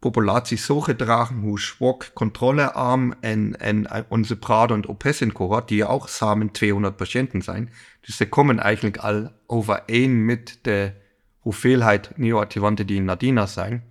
populatie 0.00 0.56
zo 0.56 0.80
gedragen 0.80 1.36
hoe 1.36 1.60
SWOG, 1.60 2.12
controlearm 2.12 3.14
en, 3.20 3.60
en 3.60 4.06
onze 4.08 4.38
Prado 4.38 4.74
en 4.74 4.88
Opessin 4.88 5.32
cohort, 5.32 5.68
die 5.68 5.76
ja 5.76 5.86
ook 5.86 6.08
samen 6.08 6.50
200 6.50 6.96
patiënten 6.96 7.42
zijn. 7.42 7.72
Dus 8.00 8.16
ze 8.16 8.28
komen 8.28 8.58
eigenlijk 8.58 8.96
al 8.96 9.32
overeen 9.46 10.24
met 10.24 10.58
de 10.62 10.92
hoeveelheid 11.38 12.10
neoadjuvanten 12.16 12.86
die 12.86 12.96
in 12.96 13.04
Nadina 13.04 13.46
zijn. 13.46 13.84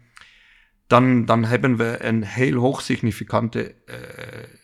Dan, 0.87 1.25
dan 1.25 1.43
hebben 1.43 1.77
we 1.77 1.97
een 1.99 2.23
heel 2.23 2.59
hoog 2.59 2.81
significante 2.81 3.75
uh, 3.85 3.95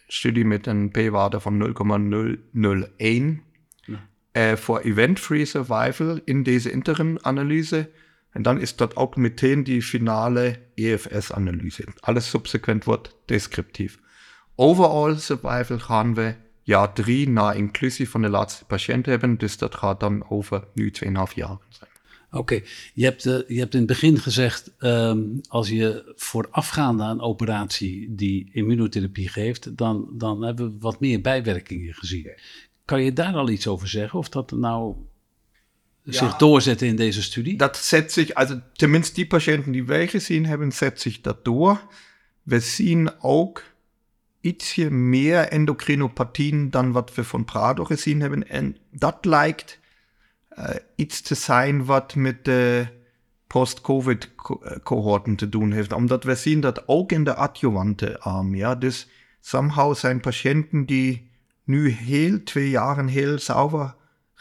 studie 0.08 0.46
met 0.46 0.68
een 0.68 0.92
p-waarde 0.92 1.40
van 1.40 1.58
0,001 1.58 3.44
ja. 3.82 4.08
uh, 4.34 4.54
voor 4.54 4.80
event-free 4.80 5.46
survival 5.46 6.20
in 6.24 6.44
deze 6.44 6.72
interim-analyse. 6.72 7.90
En 8.36 8.42
dan 8.42 8.60
is 8.60 8.76
dat 8.76 8.96
ook 8.96 9.16
meteen 9.16 9.64
die 9.64 9.82
finale 9.82 10.60
EFS-analyse. 10.74 11.88
Alles 12.00 12.30
subsequent 12.30 12.84
wordt 12.84 13.16
descriptief. 13.26 14.00
Overall 14.56 15.18
survival 15.18 15.80
gaan 15.80 16.14
we 16.14 16.36
jaar 16.62 16.94
drie 16.94 17.30
na 17.30 17.52
inclusie 17.52 18.10
van 18.10 18.22
de 18.22 18.30
laatste 18.30 18.66
patiënt 18.66 19.06
hebben. 19.06 19.38
Dus 19.38 19.58
dat 19.58 19.76
gaat 19.76 20.00
dan 20.00 20.30
over 20.30 20.64
nu 20.74 20.94
2,5 21.04 21.10
jaar 21.36 21.58
zijn. 21.70 21.90
Oké, 22.32 22.62
je, 22.94 23.04
hebt, 23.04 23.26
uh, 23.26 23.40
je 23.48 23.60
hebt 23.60 23.74
in 23.74 23.80
het 23.80 23.88
begin 23.88 24.20
gezegd, 24.20 24.74
um, 24.80 25.42
als 25.48 25.70
je 25.70 26.14
voorafgaande 26.16 27.04
aan 27.04 27.10
een 27.10 27.22
operatie 27.22 28.16
die 28.16 28.50
immunotherapie 28.54 29.30
geeft, 29.30 29.78
dan, 29.78 30.08
dan 30.14 30.44
hebben 30.44 30.72
we 30.72 30.78
wat 30.80 31.00
meer 31.00 31.22
bijwerkingen 31.22 31.94
gezien. 31.94 32.32
Kan 32.86 33.04
je 33.04 33.14
daar 33.14 33.34
al 33.34 33.50
iets 33.50 33.68
over 33.68 33.88
zeggen? 33.88 34.20
Of 34.20 34.30
dat 34.30 34.52
nou 34.52 34.96
zich 36.06 36.36
doorzet 36.36 36.82
in 36.82 36.96
deze 36.96 37.22
studie? 37.22 37.58
Dat 37.58 37.78
zet 37.78 38.12
zich, 38.12 38.34
also 38.34 38.62
tenminste 38.74 39.14
die 39.14 39.28
patiënten 39.28 39.72
die 39.72 39.86
wij 39.86 40.08
gezien 40.08 40.46
hebben, 40.46 40.72
zet 40.72 41.02
zich 41.02 41.22
dat 41.22 41.46
door. 41.46 41.82
We 42.44 42.60
zien 42.60 43.12
ook 43.20 43.64
ietsje 44.42 44.92
meer 44.92 45.40
endocrinopathien 45.40 46.70
dan 46.70 46.92
wat 46.92 47.16
we 47.16 47.24
van 47.24 47.46
Prado 47.46 47.84
gezien 47.84 48.22
hebben. 48.22 48.50
En 48.50 48.78
dat 48.92 49.26
lijkt 49.26 49.80
uh, 50.58 50.70
iets 50.96 51.22
te 51.22 51.36
zijn 51.36 51.86
wat 51.86 52.16
met 52.16 52.46
de 52.46 52.88
post-COVID-cohorten 53.48 55.36
te 55.36 55.50
doen 55.50 55.72
heeft. 55.72 55.94
Omdat 55.94 56.24
we 56.24 56.36
zien 56.36 56.60
dat 56.60 56.88
ook 56.88 57.12
in 57.12 57.24
de 57.24 57.36
adjuvante 57.36 58.20
arm, 58.20 58.56
ja. 58.56 58.76
Dus 58.76 59.08
somehow 59.42 59.96
zijn 59.96 60.20
patiënten 60.20 60.86
die 60.86 61.30
nu 61.64 61.90
heel 61.90 62.44
twee 62.44 62.70
jaren 62.70 63.08
heel 63.08 63.38
sauber 63.38 63.96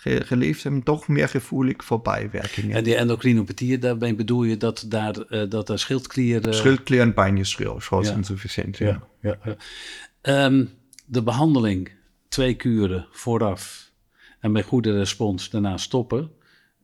geleefd 0.04 0.62
hebben, 0.62 0.82
toch 0.82 1.08
meer 1.08 1.28
gevoelig 1.28 1.84
voor 1.84 2.00
bijwerkingen. 2.00 2.76
En 2.76 2.84
die 2.84 2.96
endocrinopathie, 2.96 3.78
daarmee 3.78 4.14
bedoel 4.14 4.44
je 4.44 4.56
dat 4.56 4.84
daar, 4.88 5.16
uh, 5.30 5.50
dat 5.50 5.68
er 5.68 5.78
schildklier... 5.78 6.46
Uh... 6.46 6.52
Schildklier 6.52 7.00
en 7.00 7.14
bijnjesschilsinsufficiënt, 7.14 8.78
ja. 8.78 9.02
ja. 9.20 9.38
ja, 9.44 9.56
ja. 10.23 10.44
Um, 10.44 10.70
de 11.06 11.23
behandeling, 11.23 11.92
twee 12.28 12.54
kuren 12.54 13.06
vooraf 13.11 13.92
en 14.40 14.52
bij 14.52 14.62
goede 14.62 14.99
respons 14.99 15.50
daarna 15.50 15.76
stoppen, 15.76 16.30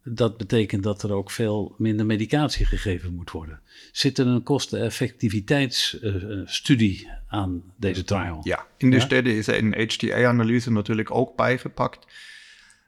dat 0.04 0.36
betekent 0.36 0.82
dat 0.82 1.02
er 1.02 1.12
ook 1.12 1.30
veel 1.30 1.74
minder 1.78 2.06
medicatie 2.06 2.66
gegeven 2.66 3.14
moet 3.14 3.30
worden. 3.30 3.60
Zit 3.92 4.18
er 4.18 4.26
een 4.26 4.42
kosten-effectiviteitsstudie 4.42 7.04
uh, 7.04 7.10
aan 7.28 7.62
deze 7.76 8.04
trial? 8.04 8.40
Ja, 8.42 8.66
in 8.76 8.90
de 8.90 8.96
ja? 8.96 9.02
studie 9.02 9.36
is 9.36 9.46
er 9.46 9.58
een 9.58 9.82
HTA-analyse 9.82 10.72
natuurlijk 10.72 11.14
ook 11.14 11.36
bijgepakt. 11.36 12.06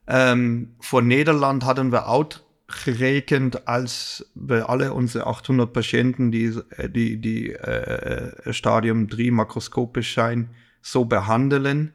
Um, 0.06 0.74
voor 0.78 1.02
Nederland 1.02 1.62
hadden 1.62 1.90
we 1.90 2.04
uitgerekend, 2.04 3.64
als 3.64 4.24
we 4.34 4.62
alle 4.64 4.92
onze 4.92 5.22
800 5.22 5.72
patiënten 5.72 6.30
die, 6.30 6.52
die, 6.90 7.20
die 7.20 7.48
uh, 7.48 8.52
Stadium 8.52 9.08
3 9.08 9.32
makroskopisch 9.32 10.12
zijn, 10.12 10.54
zo 10.80 11.06
behandelen, 11.06 11.94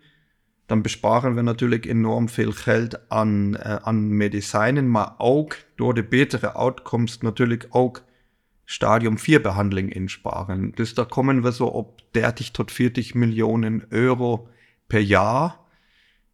dann 0.68 0.82
besparen 0.82 1.36
wir 1.36 1.44
natürlich 1.44 1.86
enorm 1.86 2.28
viel 2.30 2.52
Geld 2.52 3.10
an, 3.10 3.56
äh, 3.56 3.80
an 3.84 4.10
Medicijnen, 4.10 4.90
maar 4.90 5.14
ook 5.18 5.56
door 5.76 5.94
de 5.94 6.04
betere 6.04 6.52
outcomes 6.52 7.18
natuurlijk 7.18 7.68
ook 7.70 8.04
Stadium 8.66 9.18
4 9.18 9.42
behandeling 9.42 9.94
insparen. 9.94 10.72
Dus 10.76 10.94
da 10.94 11.04
kommen 11.04 11.42
wir 11.42 11.52
so 11.52 11.66
op 11.66 12.02
30 12.12 12.52
tot 12.52 12.72
40 12.72 13.14
Millionen 13.14 13.86
Euro 13.90 14.50
per 14.88 15.00
Jahr, 15.00 15.60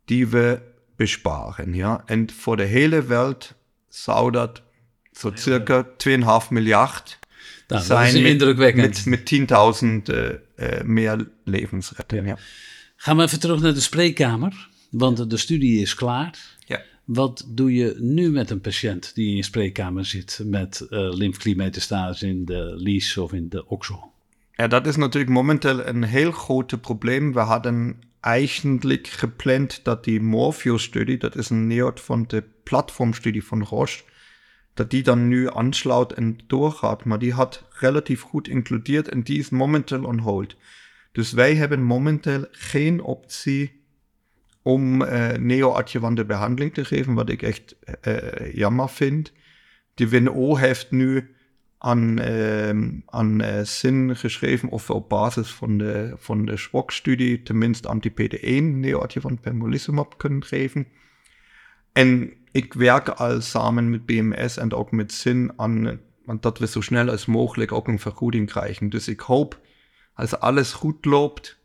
die 0.06 0.28
we 0.28 0.62
besparen. 1.04 1.74
Ja? 1.74 2.04
En 2.06 2.32
voor 2.32 2.58
de 2.58 2.64
hele 2.64 3.04
Welt 3.04 3.54
zou 3.90 4.32
dat 4.32 4.62
zo 5.12 5.32
circa 5.34 5.86
2,5 5.86 6.50
miljard 6.50 7.20
nou, 7.68 7.84
zijn 7.84 8.24
met, 8.24 8.76
met, 8.76 9.06
met 9.06 9.34
10.000 9.34 10.16
uh, 10.16 10.30
uh, 10.56 10.82
meer 10.84 11.28
levensretten. 11.44 12.26
Ja. 12.26 12.38
Gaan 12.96 13.18
we 13.18 13.24
even 13.24 13.40
terug 13.40 13.62
naar 13.62 13.74
de 13.74 13.80
spreekkamer, 13.80 14.70
want 14.90 15.30
de 15.30 15.38
studie 15.38 15.82
is 15.82 15.96
klaar. 15.96 16.38
Ja. 16.66 16.82
Wat 17.04 17.46
doe 17.48 17.74
je 17.74 17.96
nu 18.00 18.32
met 18.32 18.50
een 18.50 18.62
patiënt 18.62 19.12
die 19.16 19.30
in 19.30 19.36
je 19.36 19.44
spreekkamer 19.44 20.06
zit 20.06 20.42
met 20.46 20.86
uh, 20.90 21.00
in 22.20 22.46
de 22.46 22.74
lies 22.78 23.18
of 23.18 23.34
in 23.34 23.50
de 23.50 23.68
oksel? 23.68 24.12
Ja, 24.56 24.68
dat 24.68 24.88
is 24.88 24.96
natuurlijk 24.96 25.34
momenteel 25.34 25.86
een 25.86 26.04
heel 26.04 26.32
groot 26.32 26.82
probleem. 26.82 27.34
We 27.34 27.40
hadden 27.40 28.02
eigenlijk 28.24 29.08
gepland 29.08 29.80
dat 29.84 30.04
die 30.04 30.22
Morpheo-studie, 30.22 31.18
dat 31.18 31.36
is 31.36 31.50
een 31.50 31.68
neot 31.68 32.02
van 32.02 32.24
de 32.28 32.44
platformstudie 32.64 33.46
van 33.46 33.64
Roche, 33.64 34.04
dat 34.74 34.90
die 34.90 35.04
dan 35.04 35.28
nu 35.28 35.50
aansluit 35.50 36.14
en 36.14 36.38
doorgaat. 36.48 37.04
Maar 37.04 37.20
die 37.20 37.34
had 37.34 37.64
relatief 37.70 38.22
goed 38.22 38.48
includeerd 38.48 39.10
en 39.10 39.24
die 39.24 39.40
is 39.40 39.50
momenteel 39.50 40.04
on 40.04 40.20
hold. 40.20 40.56
Dus 41.12 41.32
wij 41.32 41.56
hebben 41.56 41.84
momenteel 41.84 42.46
geen 42.52 43.02
optie 43.02 43.82
om 44.62 45.02
uh, 45.02 45.30
neoadjuvante 45.32 46.26
behandeling 46.26 46.74
te 46.74 46.86
geven, 46.86 47.14
wat 47.14 47.30
ik 47.30 47.42
echt 47.42 47.76
uh, 48.08 48.54
jammer 48.54 48.90
vind. 48.90 49.34
De 49.94 50.10
WNO 50.10 50.56
heeft 50.56 50.92
nu 50.92 51.36
aan, 51.84 52.20
uh, 52.20 52.70
aan 53.06 53.42
uh, 53.42 53.60
zin 53.62 54.16
geschreven 54.16 54.70
of 54.70 54.88
we 54.88 54.94
op 54.94 55.10
basis 55.10 55.52
van 55.52 55.78
de, 55.78 56.14
van 56.18 56.46
de 56.46 56.58
SWOG-studie 56.58 57.44
tenminste 57.44 57.88
anti-PD1 57.88 58.64
neoadjuvant 58.64 59.42
pembrolizumab 59.42 60.18
kunnen 60.18 60.44
geven. 60.44 60.88
En 61.92 62.34
ik 62.52 62.74
werk 62.74 63.10
al 63.10 63.42
samen 63.42 63.90
met 63.90 64.06
BMS 64.06 64.58
en 64.58 64.74
ook 64.74 64.92
met 64.92 65.12
zin 65.12 65.52
aan, 65.56 66.00
dat 66.40 66.58
we 66.60 66.68
zo 66.68 66.82
snel 66.82 67.10
als 67.10 67.26
mogelijk 67.26 67.72
ook 67.72 67.88
een 67.88 68.00
vergoeding 68.00 68.50
krijgen. 68.50 68.90
Dus 68.90 69.08
ik 69.08 69.20
hoop 69.20 69.60
als 70.14 70.40
alles 70.40 70.74
goed 70.74 71.06
loopt, 71.06 71.60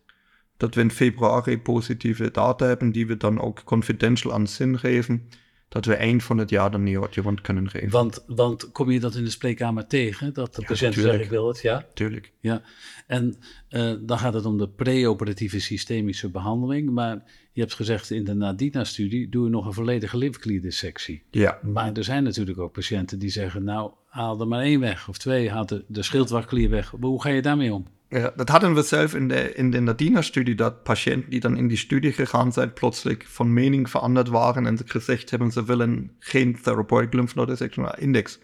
dat 0.56 0.74
we 0.74 0.80
in 0.80 0.90
februari 0.90 1.58
positieve 1.58 2.30
data 2.30 2.66
hebben, 2.66 2.92
die 2.92 3.06
we 3.06 3.16
dan 3.16 3.40
ook 3.40 3.64
confidential 3.64 4.32
aan 4.32 4.46
zin 4.46 4.78
geven, 4.78 5.28
dat 5.68 5.84
we 5.84 5.94
eind 5.94 6.22
van 6.22 6.38
het 6.38 6.50
jaar 6.50 6.70
dan 6.70 6.82
neoadjuvant 6.82 7.40
kunnen 7.40 7.70
geven. 7.70 7.90
Want, 7.90 8.24
want 8.26 8.72
kom 8.72 8.90
je 8.90 9.00
dat 9.00 9.14
in 9.14 9.24
de 9.24 9.30
spreekkamer 9.30 9.86
tegen, 9.86 10.34
dat 10.34 10.54
de 10.54 10.60
ja, 10.60 10.66
patiënt 10.66 10.94
zegt 10.94 11.20
ik 11.20 11.30
wil 11.30 11.48
het, 11.48 11.60
ja? 11.60 11.86
Tuurlijk. 11.94 12.32
Ja, 12.40 12.62
en 13.06 13.36
uh, 13.70 13.94
dan 14.00 14.18
gaat 14.18 14.34
het 14.34 14.44
om 14.44 14.58
de 14.58 14.68
preoperatieve 14.68 15.60
systemische 15.60 16.30
behandeling, 16.30 16.90
maar 16.90 17.22
je 17.52 17.60
hebt 17.60 17.74
gezegd 17.74 18.10
in 18.10 18.24
de 18.24 18.34
Nadina-studie 18.34 19.28
doe 19.28 19.44
je 19.44 19.50
nog 19.50 19.66
een 19.66 19.72
volledige 19.72 20.16
lymfeklierdissectie. 20.16 21.22
Ja. 21.30 21.58
Maar 21.62 21.92
er 21.92 22.04
zijn 22.04 22.22
natuurlijk 22.22 22.58
ook 22.58 22.72
patiënten 22.72 23.18
die 23.18 23.30
zeggen, 23.30 23.64
nou 23.64 23.92
haal 24.06 24.40
er 24.40 24.48
maar 24.48 24.62
één 24.62 24.80
weg 24.80 25.08
of 25.08 25.18
twee, 25.18 25.50
haal 25.50 25.66
de, 25.66 25.84
de 25.88 26.02
schildwachtklier 26.02 26.70
weg. 26.70 26.94
Hoe 27.00 27.22
ga 27.22 27.28
je 27.28 27.42
daarmee 27.42 27.74
om? 27.74 27.86
Ja, 28.10 28.32
dat 28.36 28.48
hadden 28.48 28.74
we 28.74 28.82
zelf 28.82 29.14
in 29.14 29.28
de, 29.28 29.54
in 29.54 29.70
de 29.70 29.80
Nadina-studie, 29.80 30.54
dat 30.54 30.82
patiënten 30.82 31.30
die 31.30 31.40
dan 31.40 31.56
in 31.56 31.68
die 31.68 31.76
studie 31.76 32.12
gegaan 32.12 32.52
zijn, 32.52 32.72
plötzlich 32.72 33.32
van 33.32 33.52
mening 33.52 33.90
veranderd 33.90 34.28
waren 34.28 34.66
en 34.66 34.78
gezegd 34.84 35.30
hebben, 35.30 35.50
ze 35.50 35.64
willen 35.64 36.16
geen 36.18 36.60
therapeutic 36.62 37.12
lymph 37.12 37.34
node 37.34 37.50
dissection, 37.50 37.84
maar 37.84 38.00
index 38.00 38.38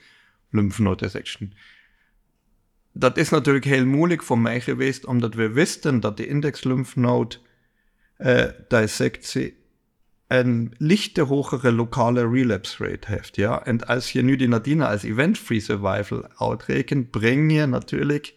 lymph 0.50 0.79
node 0.79 1.03
dissection. 1.03 1.53
Dat 2.92 3.16
is 3.16 3.29
natuurlijk 3.29 3.64
heel 3.64 3.87
moeilijk 3.87 4.22
voor 4.22 4.38
mij 4.38 4.61
geweest, 4.61 5.07
omdat 5.07 5.35
we 5.35 5.48
wisten 5.50 6.00
dat 6.00 6.16
de 6.16 6.27
index 6.27 6.64
lymph 6.64 6.96
node 6.96 7.37
uh, 8.18 8.44
dissectie 8.68 9.62
een 10.27 10.74
lichte 10.79 11.20
hogere 11.20 11.72
lokale 11.72 12.29
relapse 12.29 12.85
rate 12.85 13.11
heeft. 13.11 13.37
Ja? 13.37 13.64
En 13.64 13.87
als 13.87 14.12
je 14.12 14.22
nu 14.22 14.37
die 14.37 14.48
Nadina 14.48 14.90
als 14.90 15.03
event-free 15.03 15.61
survival 15.61 16.29
uitrekent, 16.37 17.11
breng 17.11 17.53
je 17.53 17.66
natuurlijk 17.66 18.35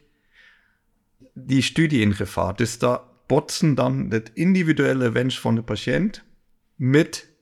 die 1.45 1.61
studie 1.61 2.01
in 2.01 2.13
gevaar. 2.13 2.55
Dus 2.55 2.77
da 2.77 3.01
botsen 3.27 3.75
dan 3.75 4.05
het 4.09 4.31
individuelle 4.33 5.11
wens 5.11 5.39
van 5.39 5.55
de 5.55 5.63
patiënt 5.63 6.23
met 6.75 7.35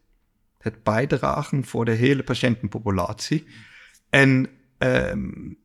het 0.58 0.84
bijdragen 0.84 1.66
voor 1.66 1.86
de 1.86 1.92
hele 1.92 2.24
patiëntenpopulatie. 2.24 3.46
En 4.10 4.50
um, 4.78 5.58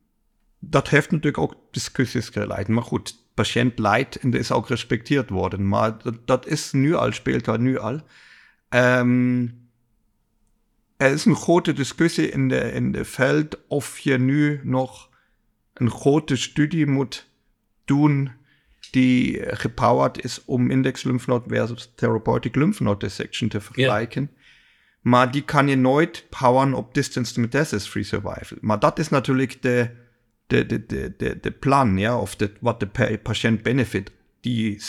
dat 0.59 0.89
heeft 0.89 1.11
natuurlijk 1.11 1.43
ook 1.43 1.55
discussies 1.71 2.29
geleid. 2.29 2.67
Maar 2.67 2.83
goed, 2.83 3.15
patiënt 3.33 3.79
leidt 3.79 4.15
en 4.15 4.33
is 4.33 4.51
ook 4.51 4.67
respecteerd 4.67 5.29
worden. 5.29 5.67
Maar 5.67 5.97
dat, 5.97 6.27
dat 6.27 6.47
is 6.47 6.71
nu 6.71 6.93
al, 6.93 7.11
speelt 7.11 7.45
daar 7.45 7.59
nu 7.59 7.77
al. 7.77 8.01
Um, 8.69 9.69
er 10.97 11.11
is 11.11 11.25
een 11.25 11.35
grote 11.35 11.73
discussie 11.73 12.29
in 12.29 12.47
de, 12.47 12.71
in 12.71 12.91
de 12.91 13.05
veld 13.05 13.67
of 13.67 13.99
je 13.99 14.17
nu 14.17 14.59
nog 14.63 15.09
een 15.73 15.91
grote 15.91 16.35
studie 16.35 16.87
moet 16.87 17.30
doen 17.91 18.31
die 18.91 19.41
gepowerd 19.55 20.23
is 20.23 20.45
om 20.45 20.71
index 20.71 21.03
lymphnood 21.03 21.43
versus 21.47 21.91
therapeutic 21.95 22.55
lymphnode 22.55 22.99
dissection 22.99 23.49
te 23.49 23.61
vergelijken. 23.61 24.29
Yeah. 24.31 24.39
Maar 25.01 25.31
die 25.31 25.41
kan 25.41 25.67
je 25.67 25.75
nooit 25.75 26.25
poweren 26.29 26.73
op 26.73 26.93
distance 26.93 27.33
to 27.33 27.41
metastasis 27.41 27.87
free 27.87 28.03
survival. 28.03 28.57
Maar 28.61 28.79
dat 28.79 28.99
is 28.99 29.09
natuurlijk 29.09 29.61
de, 29.61 29.89
de, 30.47 30.65
de, 30.65 30.85
de, 30.85 31.13
de, 31.17 31.37
de 31.41 31.51
plan, 31.51 31.97
ja, 31.97 32.19
of 32.19 32.35
de, 32.35 32.51
wat 32.59 32.79
de 32.79 33.19
patiënt 33.23 33.61
benefit. 33.61 34.11
Die 34.41 34.81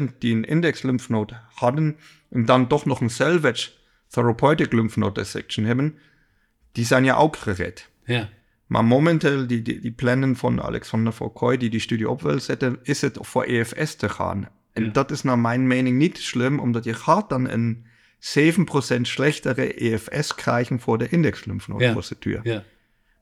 7% 0.00 0.18
die 0.18 0.34
een 0.34 0.44
index 0.44 0.82
lymphnood 0.82 1.32
hadden 1.54 1.96
en 2.30 2.44
dan 2.44 2.66
toch 2.66 2.84
nog 2.84 3.00
een 3.00 3.10
salvage 3.10 3.70
therapeutic 4.08 4.72
lymphnode 4.72 5.20
dissection 5.20 5.64
hebben, 5.64 5.98
die 6.72 6.84
zijn 6.84 7.04
ja 7.04 7.14
ook 7.14 7.36
gered. 7.36 7.90
Ja. 8.04 8.28
Maar 8.74 8.84
momenteel, 8.84 9.46
die, 9.46 9.62
die, 9.62 9.80
die 9.80 9.92
plannen 9.92 10.36
van 10.36 10.62
Alexander 10.62 11.12
Foucault, 11.12 11.60
die 11.60 11.70
die 11.70 11.80
studie 11.80 12.08
op 12.08 12.22
wil 12.22 12.40
zetten, 12.40 12.78
is 12.82 13.00
het 13.00 13.18
voor 13.20 13.44
EFS 13.44 13.94
te 13.94 14.08
gaan. 14.08 14.48
En 14.72 14.84
ja. 14.84 14.90
dat 14.90 15.10
is 15.10 15.22
naar 15.22 15.38
mijn 15.38 15.66
mening 15.66 15.98
niet 15.98 16.18
slim, 16.18 16.58
omdat 16.58 16.84
je 16.84 16.94
gaat 16.94 17.28
dan 17.28 17.48
een 17.48 17.86
7% 18.98 19.00
schlechtere 19.00 19.74
EFS 19.74 20.34
krijgen 20.34 20.80
voor 20.80 20.98
de 20.98 21.08
indexlymphnodeprocedure. 21.08 22.40
Ja. 22.42 22.52
ja. 22.52 22.62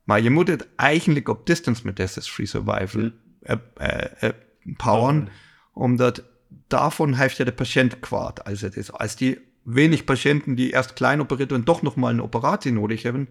Maar 0.04 0.20
je 0.20 0.30
moet 0.30 0.48
het 0.48 0.68
eigenlijk 0.76 1.28
op 1.28 1.46
distance 1.46 1.82
metastasis-free 1.84 2.46
survival 2.46 3.10
äh, 3.42 3.56
äh, 3.76 4.28
äh, 4.28 4.32
powern, 4.76 5.28
omdat 5.72 6.24
davon 6.66 7.14
heeft 7.14 7.36
ja 7.36 7.44
de 7.44 7.52
patiënt 7.52 8.00
kwaad 8.00 8.44
als 8.44 8.60
het 8.60 8.76
is. 8.76 8.92
Als 8.92 9.16
die 9.16 9.38
wenig 9.62 10.04
patiënten 10.04 10.54
die 10.54 10.72
erst 10.72 10.92
klein 10.92 11.20
operiert 11.20 11.52
en 11.52 11.64
toch 11.64 11.82
nog 11.82 11.94
mal 11.94 12.10
een 12.10 12.22
operatie 12.22 12.72
nodig 12.72 13.02
hebben, 13.02 13.28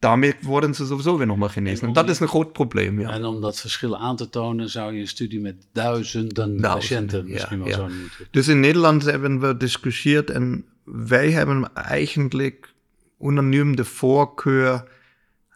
daarmee 0.00 0.34
worden 0.40 0.74
ze 0.74 0.86
sowieso 0.86 1.16
weer 1.16 1.26
nog 1.26 1.36
maar 1.36 1.50
genezen. 1.50 1.86
En 1.86 1.92
dat 1.92 2.08
is 2.08 2.20
een 2.20 2.28
groot 2.28 2.52
probleem, 2.52 3.00
ja. 3.00 3.10
En 3.10 3.24
om 3.24 3.40
dat 3.40 3.60
verschil 3.60 3.98
aan 3.98 4.16
te 4.16 4.28
tonen, 4.28 4.70
zou 4.70 4.94
je 4.94 5.00
een 5.00 5.08
studie 5.08 5.40
met 5.40 5.66
duizenden, 5.72 6.60
patiënten 6.60 7.30
misschien 7.30 7.58
wel 7.58 7.68
ja. 7.68 7.74
zo 7.74 7.82
moeten. 7.82 8.26
Dus 8.30 8.48
in 8.48 8.60
Nederland 8.60 9.04
hebben 9.04 9.40
we 9.40 9.56
discussieerd 9.56 10.30
en 10.30 10.64
wij 10.84 11.30
hebben 11.30 11.74
eigenlijk 11.74 12.74
unaniem 13.20 13.76
de 13.76 13.84
voorkeur 13.84 14.84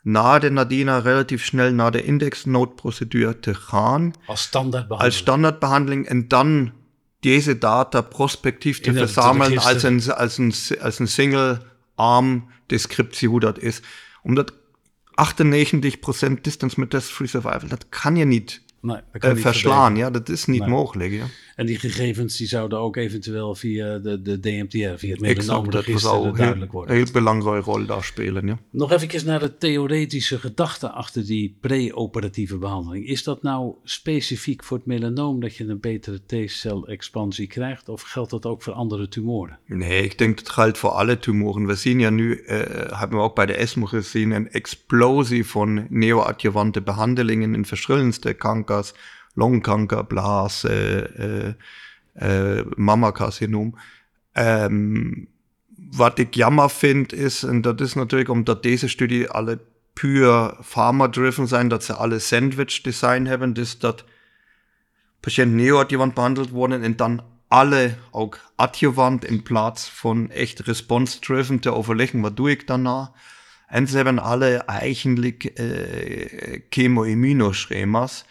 na 0.03 0.39
de 0.39 0.51
Nadina 0.51 0.99
relatief 0.99 1.45
snel 1.45 1.73
naar 1.73 1.91
de 1.91 2.03
indexnoodprocedure 2.03 3.41
te 3.41 3.55
gaan. 3.55 4.13
Als 4.27 4.43
standaardbehandeling. 4.43 5.13
Als 5.13 5.17
standaardbehandeling 5.17 6.07
en 6.07 6.29
dan 6.29 6.73
deze 7.21 7.59
data 7.59 8.01
prospectief 8.01 8.81
te 8.81 8.89
In 8.91 8.97
het 8.97 9.11
verzamelen 9.11 9.49
register. 9.49 9.73
als 9.73 9.83
een, 9.83 10.15
als 10.15 10.39
een, 10.39 10.81
als 10.81 10.99
een 10.99 11.09
single-arm 11.09 12.47
descriptie 12.67 13.29
hoe 13.29 13.41
is. 14.25 14.29
Omdat 14.29 14.53
98% 15.15 16.41
distance 16.41 16.81
metastasis-free 16.81 17.29
survival, 17.29 17.69
dat 17.69 17.89
kan 17.89 18.17
je 18.17 18.25
niet 18.25 18.63
Nee, 18.81 18.97
dat 19.13 19.21
kan 19.21 19.29
eh, 19.31 19.35
niet 19.37 19.45
verslaan. 19.45 19.73
verbeteren. 19.85 20.13
Ja, 20.13 20.19
dat 20.19 20.29
is 20.29 20.45
niet 20.45 20.61
Nee. 20.61 20.69
mogelijk. 20.69 21.13
Ja. 21.13 21.25
En 21.57 21.67
die 21.67 21.79
gegevens 21.79 22.37
die 22.37 22.47
zouden 22.47 22.79
ook 22.79 22.97
eventueel 22.97 23.55
via 23.55 23.99
de, 23.99 24.23
de 24.23 24.41
DMTR, 24.41 24.97
via 24.97 25.15
het 25.15 25.87
heel, 25.87 26.33
duidelijk 26.33 26.73
worden. 26.73 26.97
heel 26.97 27.07
belangrijke 27.13 27.71
rol 27.71 27.87
daar 27.87 28.05
spelen. 28.05 28.47
Ja. 28.47 28.59
Nog 28.71 28.93
even 28.93 29.27
naar 29.27 29.41
de 29.41 29.57
theoretische 29.59 30.39
gedachte 30.39 30.91
achter 30.91 31.27
die 31.27 31.57
pre-operatieve 31.61 32.59
behandeling. 32.59 33.07
Is 33.07 33.23
dat 33.25 33.43
nou 33.43 33.75
specifiek 33.85 34.65
voor 34.65 34.77
het 34.77 34.87
melanoom 34.87 35.41
dat 35.41 35.57
je 35.57 35.65
een 35.65 35.81
betere 35.81 36.21
T-cel-expansie 36.27 37.47
krijgt? 37.47 37.89
Of 37.89 38.03
geldt 38.03 38.31
dat 38.31 38.47
ook 38.47 38.63
voor 38.63 38.73
andere 38.73 39.09
tumoren? 39.09 39.59
Nee, 39.67 40.03
ik 40.03 40.19
denk 40.19 40.37
dat 40.37 40.49
geldt 40.49 40.79
voor 40.79 40.91
alle 40.91 41.19
tumoren. 41.19 41.67
We 41.67 41.75
zien 41.75 41.99
ja 41.99 42.11
nu, 42.11 42.37
eh, 42.37 42.59
hebben 42.99 43.19
we 43.19 43.25
ook 43.25 43.35
bij 43.35 43.47
de 43.47 43.57
ESMO 43.57 43.87
gezien, 43.87 44.31
een 44.31 44.51
explosie 44.51 45.47
van 45.47 45.87
neoadjuvante 45.89 46.83
behandelingen 46.83 47.55
in 47.55 47.67
verschillendste 47.67 48.33
kankers, 48.33 48.93
eh, 49.35 50.99
eh, 51.19 51.55
eh, 52.13 52.67
mammacarcinoom. 52.77 53.75
Ehm, 54.33 55.13
wat 55.91 56.19
ik 56.19 56.35
jammer 56.35 56.71
vind 56.71 57.13
is, 57.13 57.43
en 57.43 57.61
dat 57.61 57.81
is 57.81 57.95
natuurlijk 57.95 58.31
omdat 58.31 58.63
deze 58.63 58.89
studie 58.89 59.29
alle 59.29 59.61
puur 59.93 60.57
pharma-driven 60.63 61.49
zijn, 61.49 61.69
dat 61.69 61.85
ze 61.85 61.95
alle 61.95 62.19
sandwich-design 62.19 63.25
hebben, 63.25 63.53
dus 63.53 63.79
dat 63.79 64.05
patiënten 65.21 65.57
neoadjuvant 65.57 66.15
behandeld 66.15 66.51
worden 66.51 66.83
en 66.83 66.97
dan 66.97 67.23
alle 67.49 67.95
ook 68.11 68.41
adjuvant 68.57 69.25
in 69.25 69.43
plaats 69.43 69.89
van 69.89 70.31
echt 70.31 70.59
response-driven 70.61 71.59
te 71.59 71.73
overleggen, 71.73 72.21
wat 72.21 72.37
doe 72.37 72.51
ik 72.51 72.67
daarna? 72.67 73.13
En 73.67 73.89
ze 73.89 73.97
hebben 73.97 74.19
alle 74.19 74.57
eigenlijk 74.57 75.45
äh, 75.45 76.61
chemo-immunoschema's. 76.69 78.25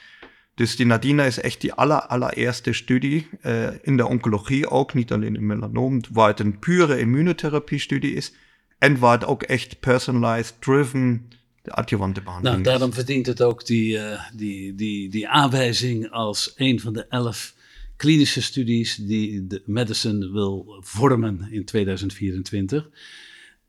Dus 0.55 0.75
die 0.75 0.85
Nadina 0.85 1.23
is 1.23 1.39
echt 1.39 1.61
die 1.61 1.73
aller, 1.73 2.01
allereerste 2.01 2.73
studie 2.73 3.27
äh, 3.41 3.77
in 3.81 3.97
der 3.97 4.07
Onkologie 4.07 4.69
ook, 4.69 4.93
niet 4.93 5.11
alleen 5.11 5.35
in 5.35 5.45
melanoom, 5.45 6.01
waar 6.11 6.27
het 6.27 6.39
een 6.39 6.59
pure 6.59 6.99
immunotherapie-studie 6.99 8.13
is 8.13 8.33
en 8.77 8.99
waar 8.99 9.19
het 9.19 9.25
ook 9.25 9.43
echt 9.43 9.79
personalized, 9.79 10.53
driven 10.59 11.29
de 11.61 11.71
adjuvante 11.71 12.21
behandeling 12.21 12.63
Nou, 12.63 12.67
is. 12.67 12.79
daarom 12.79 12.93
verdient 12.93 13.25
het 13.25 13.41
ook 13.41 13.65
die, 13.65 13.97
eh, 13.97 14.21
die, 14.33 14.75
die, 14.75 15.09
die 15.09 15.27
aanwijzing 15.27 16.09
als 16.09 16.53
een 16.55 16.79
van 16.79 16.93
de 16.93 17.05
elf 17.09 17.53
klinische 17.95 18.41
studies 18.41 18.95
die 18.95 19.47
de 19.47 19.61
medicine 19.65 20.31
wil 20.31 20.77
vormen 20.79 21.47
in 21.51 21.65
2024. 21.65 22.89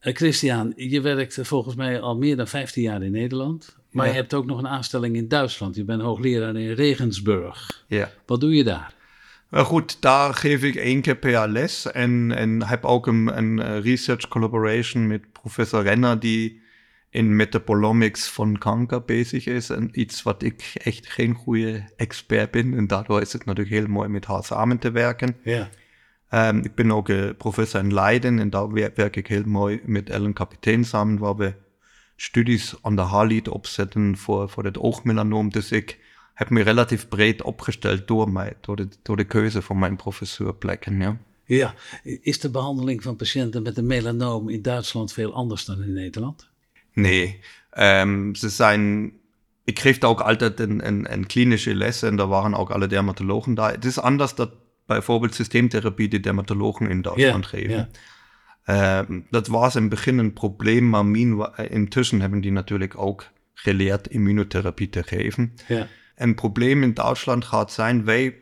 Eh, 0.04 0.14
Christian, 0.14 0.72
je 0.76 1.00
werkt 1.00 1.38
volgens 1.42 1.74
mij 1.74 2.00
al 2.00 2.16
meer 2.16 2.36
dan 2.36 2.48
15 2.48 2.82
jaar 2.82 3.02
in 3.02 3.12
Nederland. 3.12 3.76
Maar 3.90 4.06
Ja. 4.06 4.12
je 4.12 4.18
hebt 4.18 4.34
ook 4.34 4.46
nog 4.46 4.58
een 4.58 4.68
aanstelling 4.68 5.16
in 5.16 5.28
Duitsland. 5.28 5.76
Je 5.76 5.84
bent 5.84 6.02
hoogleraar 6.02 6.56
in 6.56 6.72
Regensburg. 6.72 7.84
Ja. 7.88 8.10
Wat 8.26 8.40
doe 8.40 8.54
je 8.54 8.64
daar? 8.64 8.94
Maar 9.48 9.64
goed, 9.64 10.02
daar 10.02 10.34
geef 10.34 10.62
ik 10.62 10.74
één 10.74 11.00
keer 11.00 11.16
per 11.16 11.30
jaar 11.30 11.48
les 11.48 11.90
en, 11.92 12.32
en 12.36 12.62
heb 12.62 12.84
ook 12.84 13.06
een, 13.06 13.36
een 13.38 13.58
eh, 13.60 13.80
research 13.80 14.28
collaboration 14.28 15.06
met 15.06 15.32
professor 15.32 15.82
Renner, 15.82 16.20
die 16.20 16.60
in 17.10 17.36
metabolomics 17.36 18.28
van 18.28 18.58
kanker 18.58 19.04
bezig 19.04 19.46
is. 19.46 19.70
En 19.70 19.88
iets 19.92 20.22
wat 20.22 20.42
ik 20.42 20.70
echt 20.74 21.06
geen 21.06 21.34
goede 21.34 21.84
expert 21.96 22.50
ben. 22.50 22.74
En 22.76 22.86
daardoor 22.86 23.20
is 23.20 23.32
het 23.32 23.44
natuurlijk 23.44 23.76
heel 23.76 23.86
mooi 23.86 24.08
met 24.08 24.24
haar 24.24 24.44
samen 24.44 24.78
te 24.78 24.90
werken. 24.90 25.36
Ja. 25.44 25.68
Ehm, 26.35 26.59
ik 26.59 26.75
ben 26.75 26.90
ook 26.90 27.09
eh, 27.09 27.31
professor 27.38 27.81
in 27.81 27.92
Leiden 27.92 28.38
en 28.38 28.51
daar 28.51 28.73
wer- 28.73 28.92
werk 28.94 29.16
ik 29.16 29.27
heel 29.27 29.42
mooi 29.44 29.81
met 29.85 30.11
Ellen 30.11 30.33
Kapitein 30.33 30.85
samen, 30.85 31.18
waar 31.18 31.37
we 31.37 31.55
studies 32.16 32.75
aan 32.83 32.97
de 32.97 33.03
haarlied 33.03 33.49
opzetten 33.49 34.16
voor, 34.16 34.49
voor 34.49 34.64
het 34.64 34.79
oogmelanoom. 34.79 35.51
Dus 35.51 35.70
ik 35.70 35.99
heb 36.35 36.51
me 36.51 36.62
relatief 36.62 37.09
breed 37.09 37.42
opgesteld 37.42 38.09
door, 38.09 38.31
mij, 38.31 38.57
door, 38.61 38.77
de, 38.77 38.88
door 39.03 39.16
de 39.16 39.25
keuze 39.25 39.62
van 39.62 39.79
mijn. 39.79 39.99
Ja. 40.99 41.18
ja. 41.44 41.75
Is 42.03 42.40
de 42.40 42.51
behandeling 42.51 43.03
van 43.03 43.16
patiënten 43.16 43.62
met 43.62 43.79
een 43.79 43.87
melanoom 43.87 44.49
in 44.49 44.62
Duitsland 44.62 45.12
veel 45.12 45.33
anders 45.33 45.64
dan 45.64 45.83
in 45.83 45.92
Nederland? 45.92 46.49
Nee, 46.92 47.40
ähm, 47.70 48.35
ze 48.35 48.49
zijn. 48.49 49.12
Ik 49.64 49.79
geef 49.79 49.99
daar 49.99 50.11
ook 50.11 50.20
altijd 50.20 50.61
een, 50.61 50.87
een, 50.87 51.12
een 51.12 51.27
klinische 51.27 51.75
les 51.75 52.03
en 52.03 52.16
daar 52.16 52.29
waren 52.29 52.55
ook 52.55 52.70
alle 52.70 52.87
dermatologen 52.87 53.55
daar. 53.55 53.73
Het 53.73 53.85
is 53.85 53.99
anders 53.99 54.35
dat 54.35 54.51
bijvoorbeeld 54.87 55.35
systeemtherapie 55.35 56.09
die 56.09 56.20
dermatologen 56.20 56.88
in 56.90 57.03
Duitsland 57.03 57.47
geven. 57.47 57.70
ja. 57.70 57.88
Ehm, 58.64 59.20
dat 59.31 59.47
was 59.47 59.75
in 59.75 59.81
het 59.81 59.90
begin 59.90 60.18
een 60.18 60.33
probleem, 60.33 60.88
maar 60.88 61.07
min- 61.07 61.49
intussen 61.68 62.20
hebben 62.20 62.40
die 62.40 62.53
natuurlijk 62.53 62.99
ook 62.99 63.27
geleerd 63.55 64.07
immunotherapie 64.09 64.88
te 64.88 65.03
geven. 65.03 65.55
ja. 65.68 65.87
Een 66.16 66.35
probleem 66.35 66.83
in 66.83 66.94
Duitsland 66.94 67.44
gaat 67.44 67.73
zijn, 67.73 68.05
wij 68.05 68.38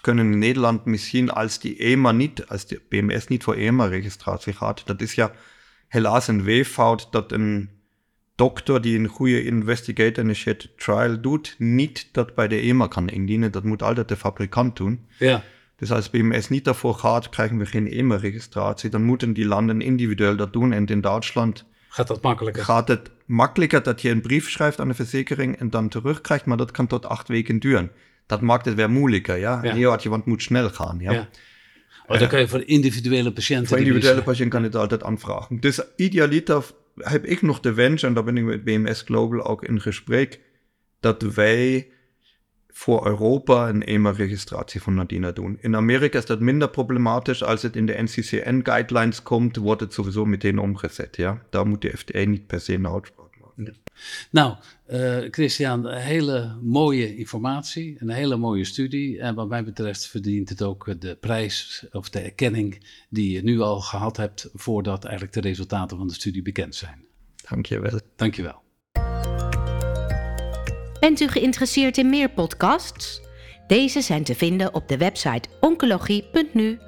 kunnen 0.00 0.32
in 0.32 0.38
Nederland 0.38 0.84
misschien 0.84 1.30
als 1.30 1.58
die 1.58 1.76
EMA 1.76 2.12
niet, 2.12 2.46
als 2.46 2.66
de 2.66 2.82
BMS 2.88 3.26
niet 3.26 3.42
voor 3.42 3.54
EMA-registratie 3.54 4.52
gaat. 4.52 4.86
Dat 4.86 5.00
is 5.00 5.14
ja 5.14 5.32
helaas 5.88 6.28
een 6.28 6.42
weeffout 6.42 7.08
dat 7.12 7.32
een 7.32 7.70
dokter 8.40 8.80
die 8.80 8.98
een 8.98 9.06
goede 9.06 9.44
investigator-initiated 9.44 10.70
trial 10.78 11.20
doet, 11.20 11.54
niet 11.58 12.08
dat 12.12 12.34
bij 12.34 12.48
de 12.48 12.60
EMA 12.60 12.86
kan 12.86 13.08
indienen. 13.08 13.52
Dat 13.52 13.64
moet 13.64 13.82
altijd 13.82 14.08
de 14.08 14.16
fabrikant 14.16 14.76
doen. 14.76 15.06
ja. 15.18 15.42
Dus 15.76 15.92
als 15.92 16.10
BMS 16.10 16.48
niet 16.48 16.64
daarvoor 16.64 16.94
gaat, 16.94 17.28
krijgen 17.28 17.58
we 17.58 17.66
geen 17.66 17.90
EMA-registratie. 17.90 18.90
Dan 18.90 19.02
moeten 19.02 19.32
die 19.32 19.46
landen 19.46 19.80
individueel 19.80 20.36
dat 20.36 20.52
doen. 20.52 20.72
En 20.72 20.86
in 20.86 21.00
Duitsland 21.00 21.64
Gaat 21.88 22.06
dat 22.08 22.22
makkelijker? 22.22 22.64
gaat 22.64 22.88
het 22.88 23.10
makkelijker 23.26 23.82
dat 23.82 24.02
je 24.02 24.10
een 24.10 24.20
brief 24.20 24.50
schrijft 24.50 24.80
aan 24.80 24.88
de 24.88 24.94
verzekering 24.94 25.56
en 25.56 25.70
dan 25.70 25.88
terugkrijgt, 25.88 26.44
maar 26.44 26.56
dat 26.56 26.70
kan 26.70 26.86
tot 26.86 27.06
acht 27.06 27.28
weken 27.28 27.58
duren. 27.58 27.90
Dat 28.26 28.40
maakt 28.40 28.64
het 28.64 28.74
weer 28.74 28.90
moeilijker, 28.90 29.36
ja. 29.36 29.60
Ja. 29.62 29.74
Neoadjuvant 29.74 30.24
moet 30.26 30.42
snel 30.42 30.70
gaan, 30.70 30.98
ja. 31.00 31.12
Ja. 31.12 31.28
Oh, 32.06 32.18
dan 32.18 32.28
kan 32.28 32.40
je 32.40 32.48
voor 32.48 32.62
individuele 32.66 33.32
patiënten. 33.32 33.68
Voor 33.68 33.78
individuele 33.78 34.14
dus- 34.16 34.24
patiënt 34.24 34.50
kan 34.50 34.60
je 34.60 34.66
het 34.66 34.76
altijd 34.76 35.02
aanvragen. 35.02 35.60
Dus 35.60 35.80
idealiter 35.96 36.64
heb 37.02 37.24
ik 37.24 37.42
nog 37.42 37.60
de 37.60 37.74
wens, 37.74 38.02
en 38.02 38.14
daar 38.14 38.24
ben 38.24 38.36
ik 38.36 38.44
met 38.44 38.64
BMS 38.64 39.02
Global 39.02 39.46
ook 39.46 39.64
in 39.64 39.80
gesprek, 39.80 40.40
dat 41.00 41.22
wij 41.22 41.90
voor 42.68 43.06
Europa 43.06 43.68
een 43.68 43.84
EMA-registratie 43.84 44.82
van 44.82 44.94
Nadina 44.94 45.32
doen. 45.32 45.58
In 45.60 45.76
Amerika 45.76 46.18
is 46.18 46.26
dat 46.26 46.40
minder 46.40 46.70
problematisch. 46.70 47.42
Als 47.42 47.62
het 47.62 47.76
in 47.76 47.86
de 47.86 48.02
NCCN-guidelines 48.02 49.22
komt, 49.22 49.56
wordt 49.56 49.80
het 49.80 49.92
sowieso 49.92 50.24
meteen 50.24 50.58
omgezet, 50.58 51.16
ja. 51.16 51.42
Daar 51.50 51.66
moet 51.66 51.82
de 51.82 51.96
FDA 51.96 52.24
niet 52.24 52.46
per 52.46 52.60
se 52.60 52.74
een 52.74 52.88
uitspraak 52.88 53.36
maken. 53.40 53.76
Nou, 54.30 54.56
eh, 54.86 55.18
Christian, 55.30 55.86
een 55.86 56.00
hele 56.00 56.56
mooie 56.62 57.16
informatie, 57.16 57.96
een 57.98 58.10
hele 58.10 58.36
mooie 58.36 58.64
studie. 58.64 59.20
En 59.20 59.34
wat 59.34 59.48
mij 59.48 59.64
betreft 59.64 60.06
verdient 60.06 60.48
het 60.48 60.62
ook 60.62 61.00
de 61.00 61.16
prijs 61.20 61.86
of 61.92 62.10
de 62.10 62.20
erkenning 62.20 62.86
die 63.08 63.32
je 63.32 63.42
nu 63.42 63.60
al 63.60 63.80
gehad 63.80 64.16
hebt 64.16 64.48
voordat 64.54 65.04
eigenlijk 65.04 65.34
de 65.34 65.40
resultaten 65.40 65.96
van 65.96 66.06
de 66.06 66.14
studie 66.14 66.42
bekend 66.42 66.74
zijn. 66.74 67.04
Dankjewel. 67.48 68.00
Dankjewel. 68.16 68.62
Bent 71.00 71.20
u 71.20 71.28
geïnteresseerd 71.28 71.98
in 71.98 72.10
meer 72.10 72.30
podcasts? 72.30 73.20
Deze 73.66 74.00
zijn 74.00 74.24
te 74.24 74.34
vinden 74.34 74.74
op 74.74 74.88
de 74.88 74.96
website 74.96 75.48
oncologie.nu 75.60 76.78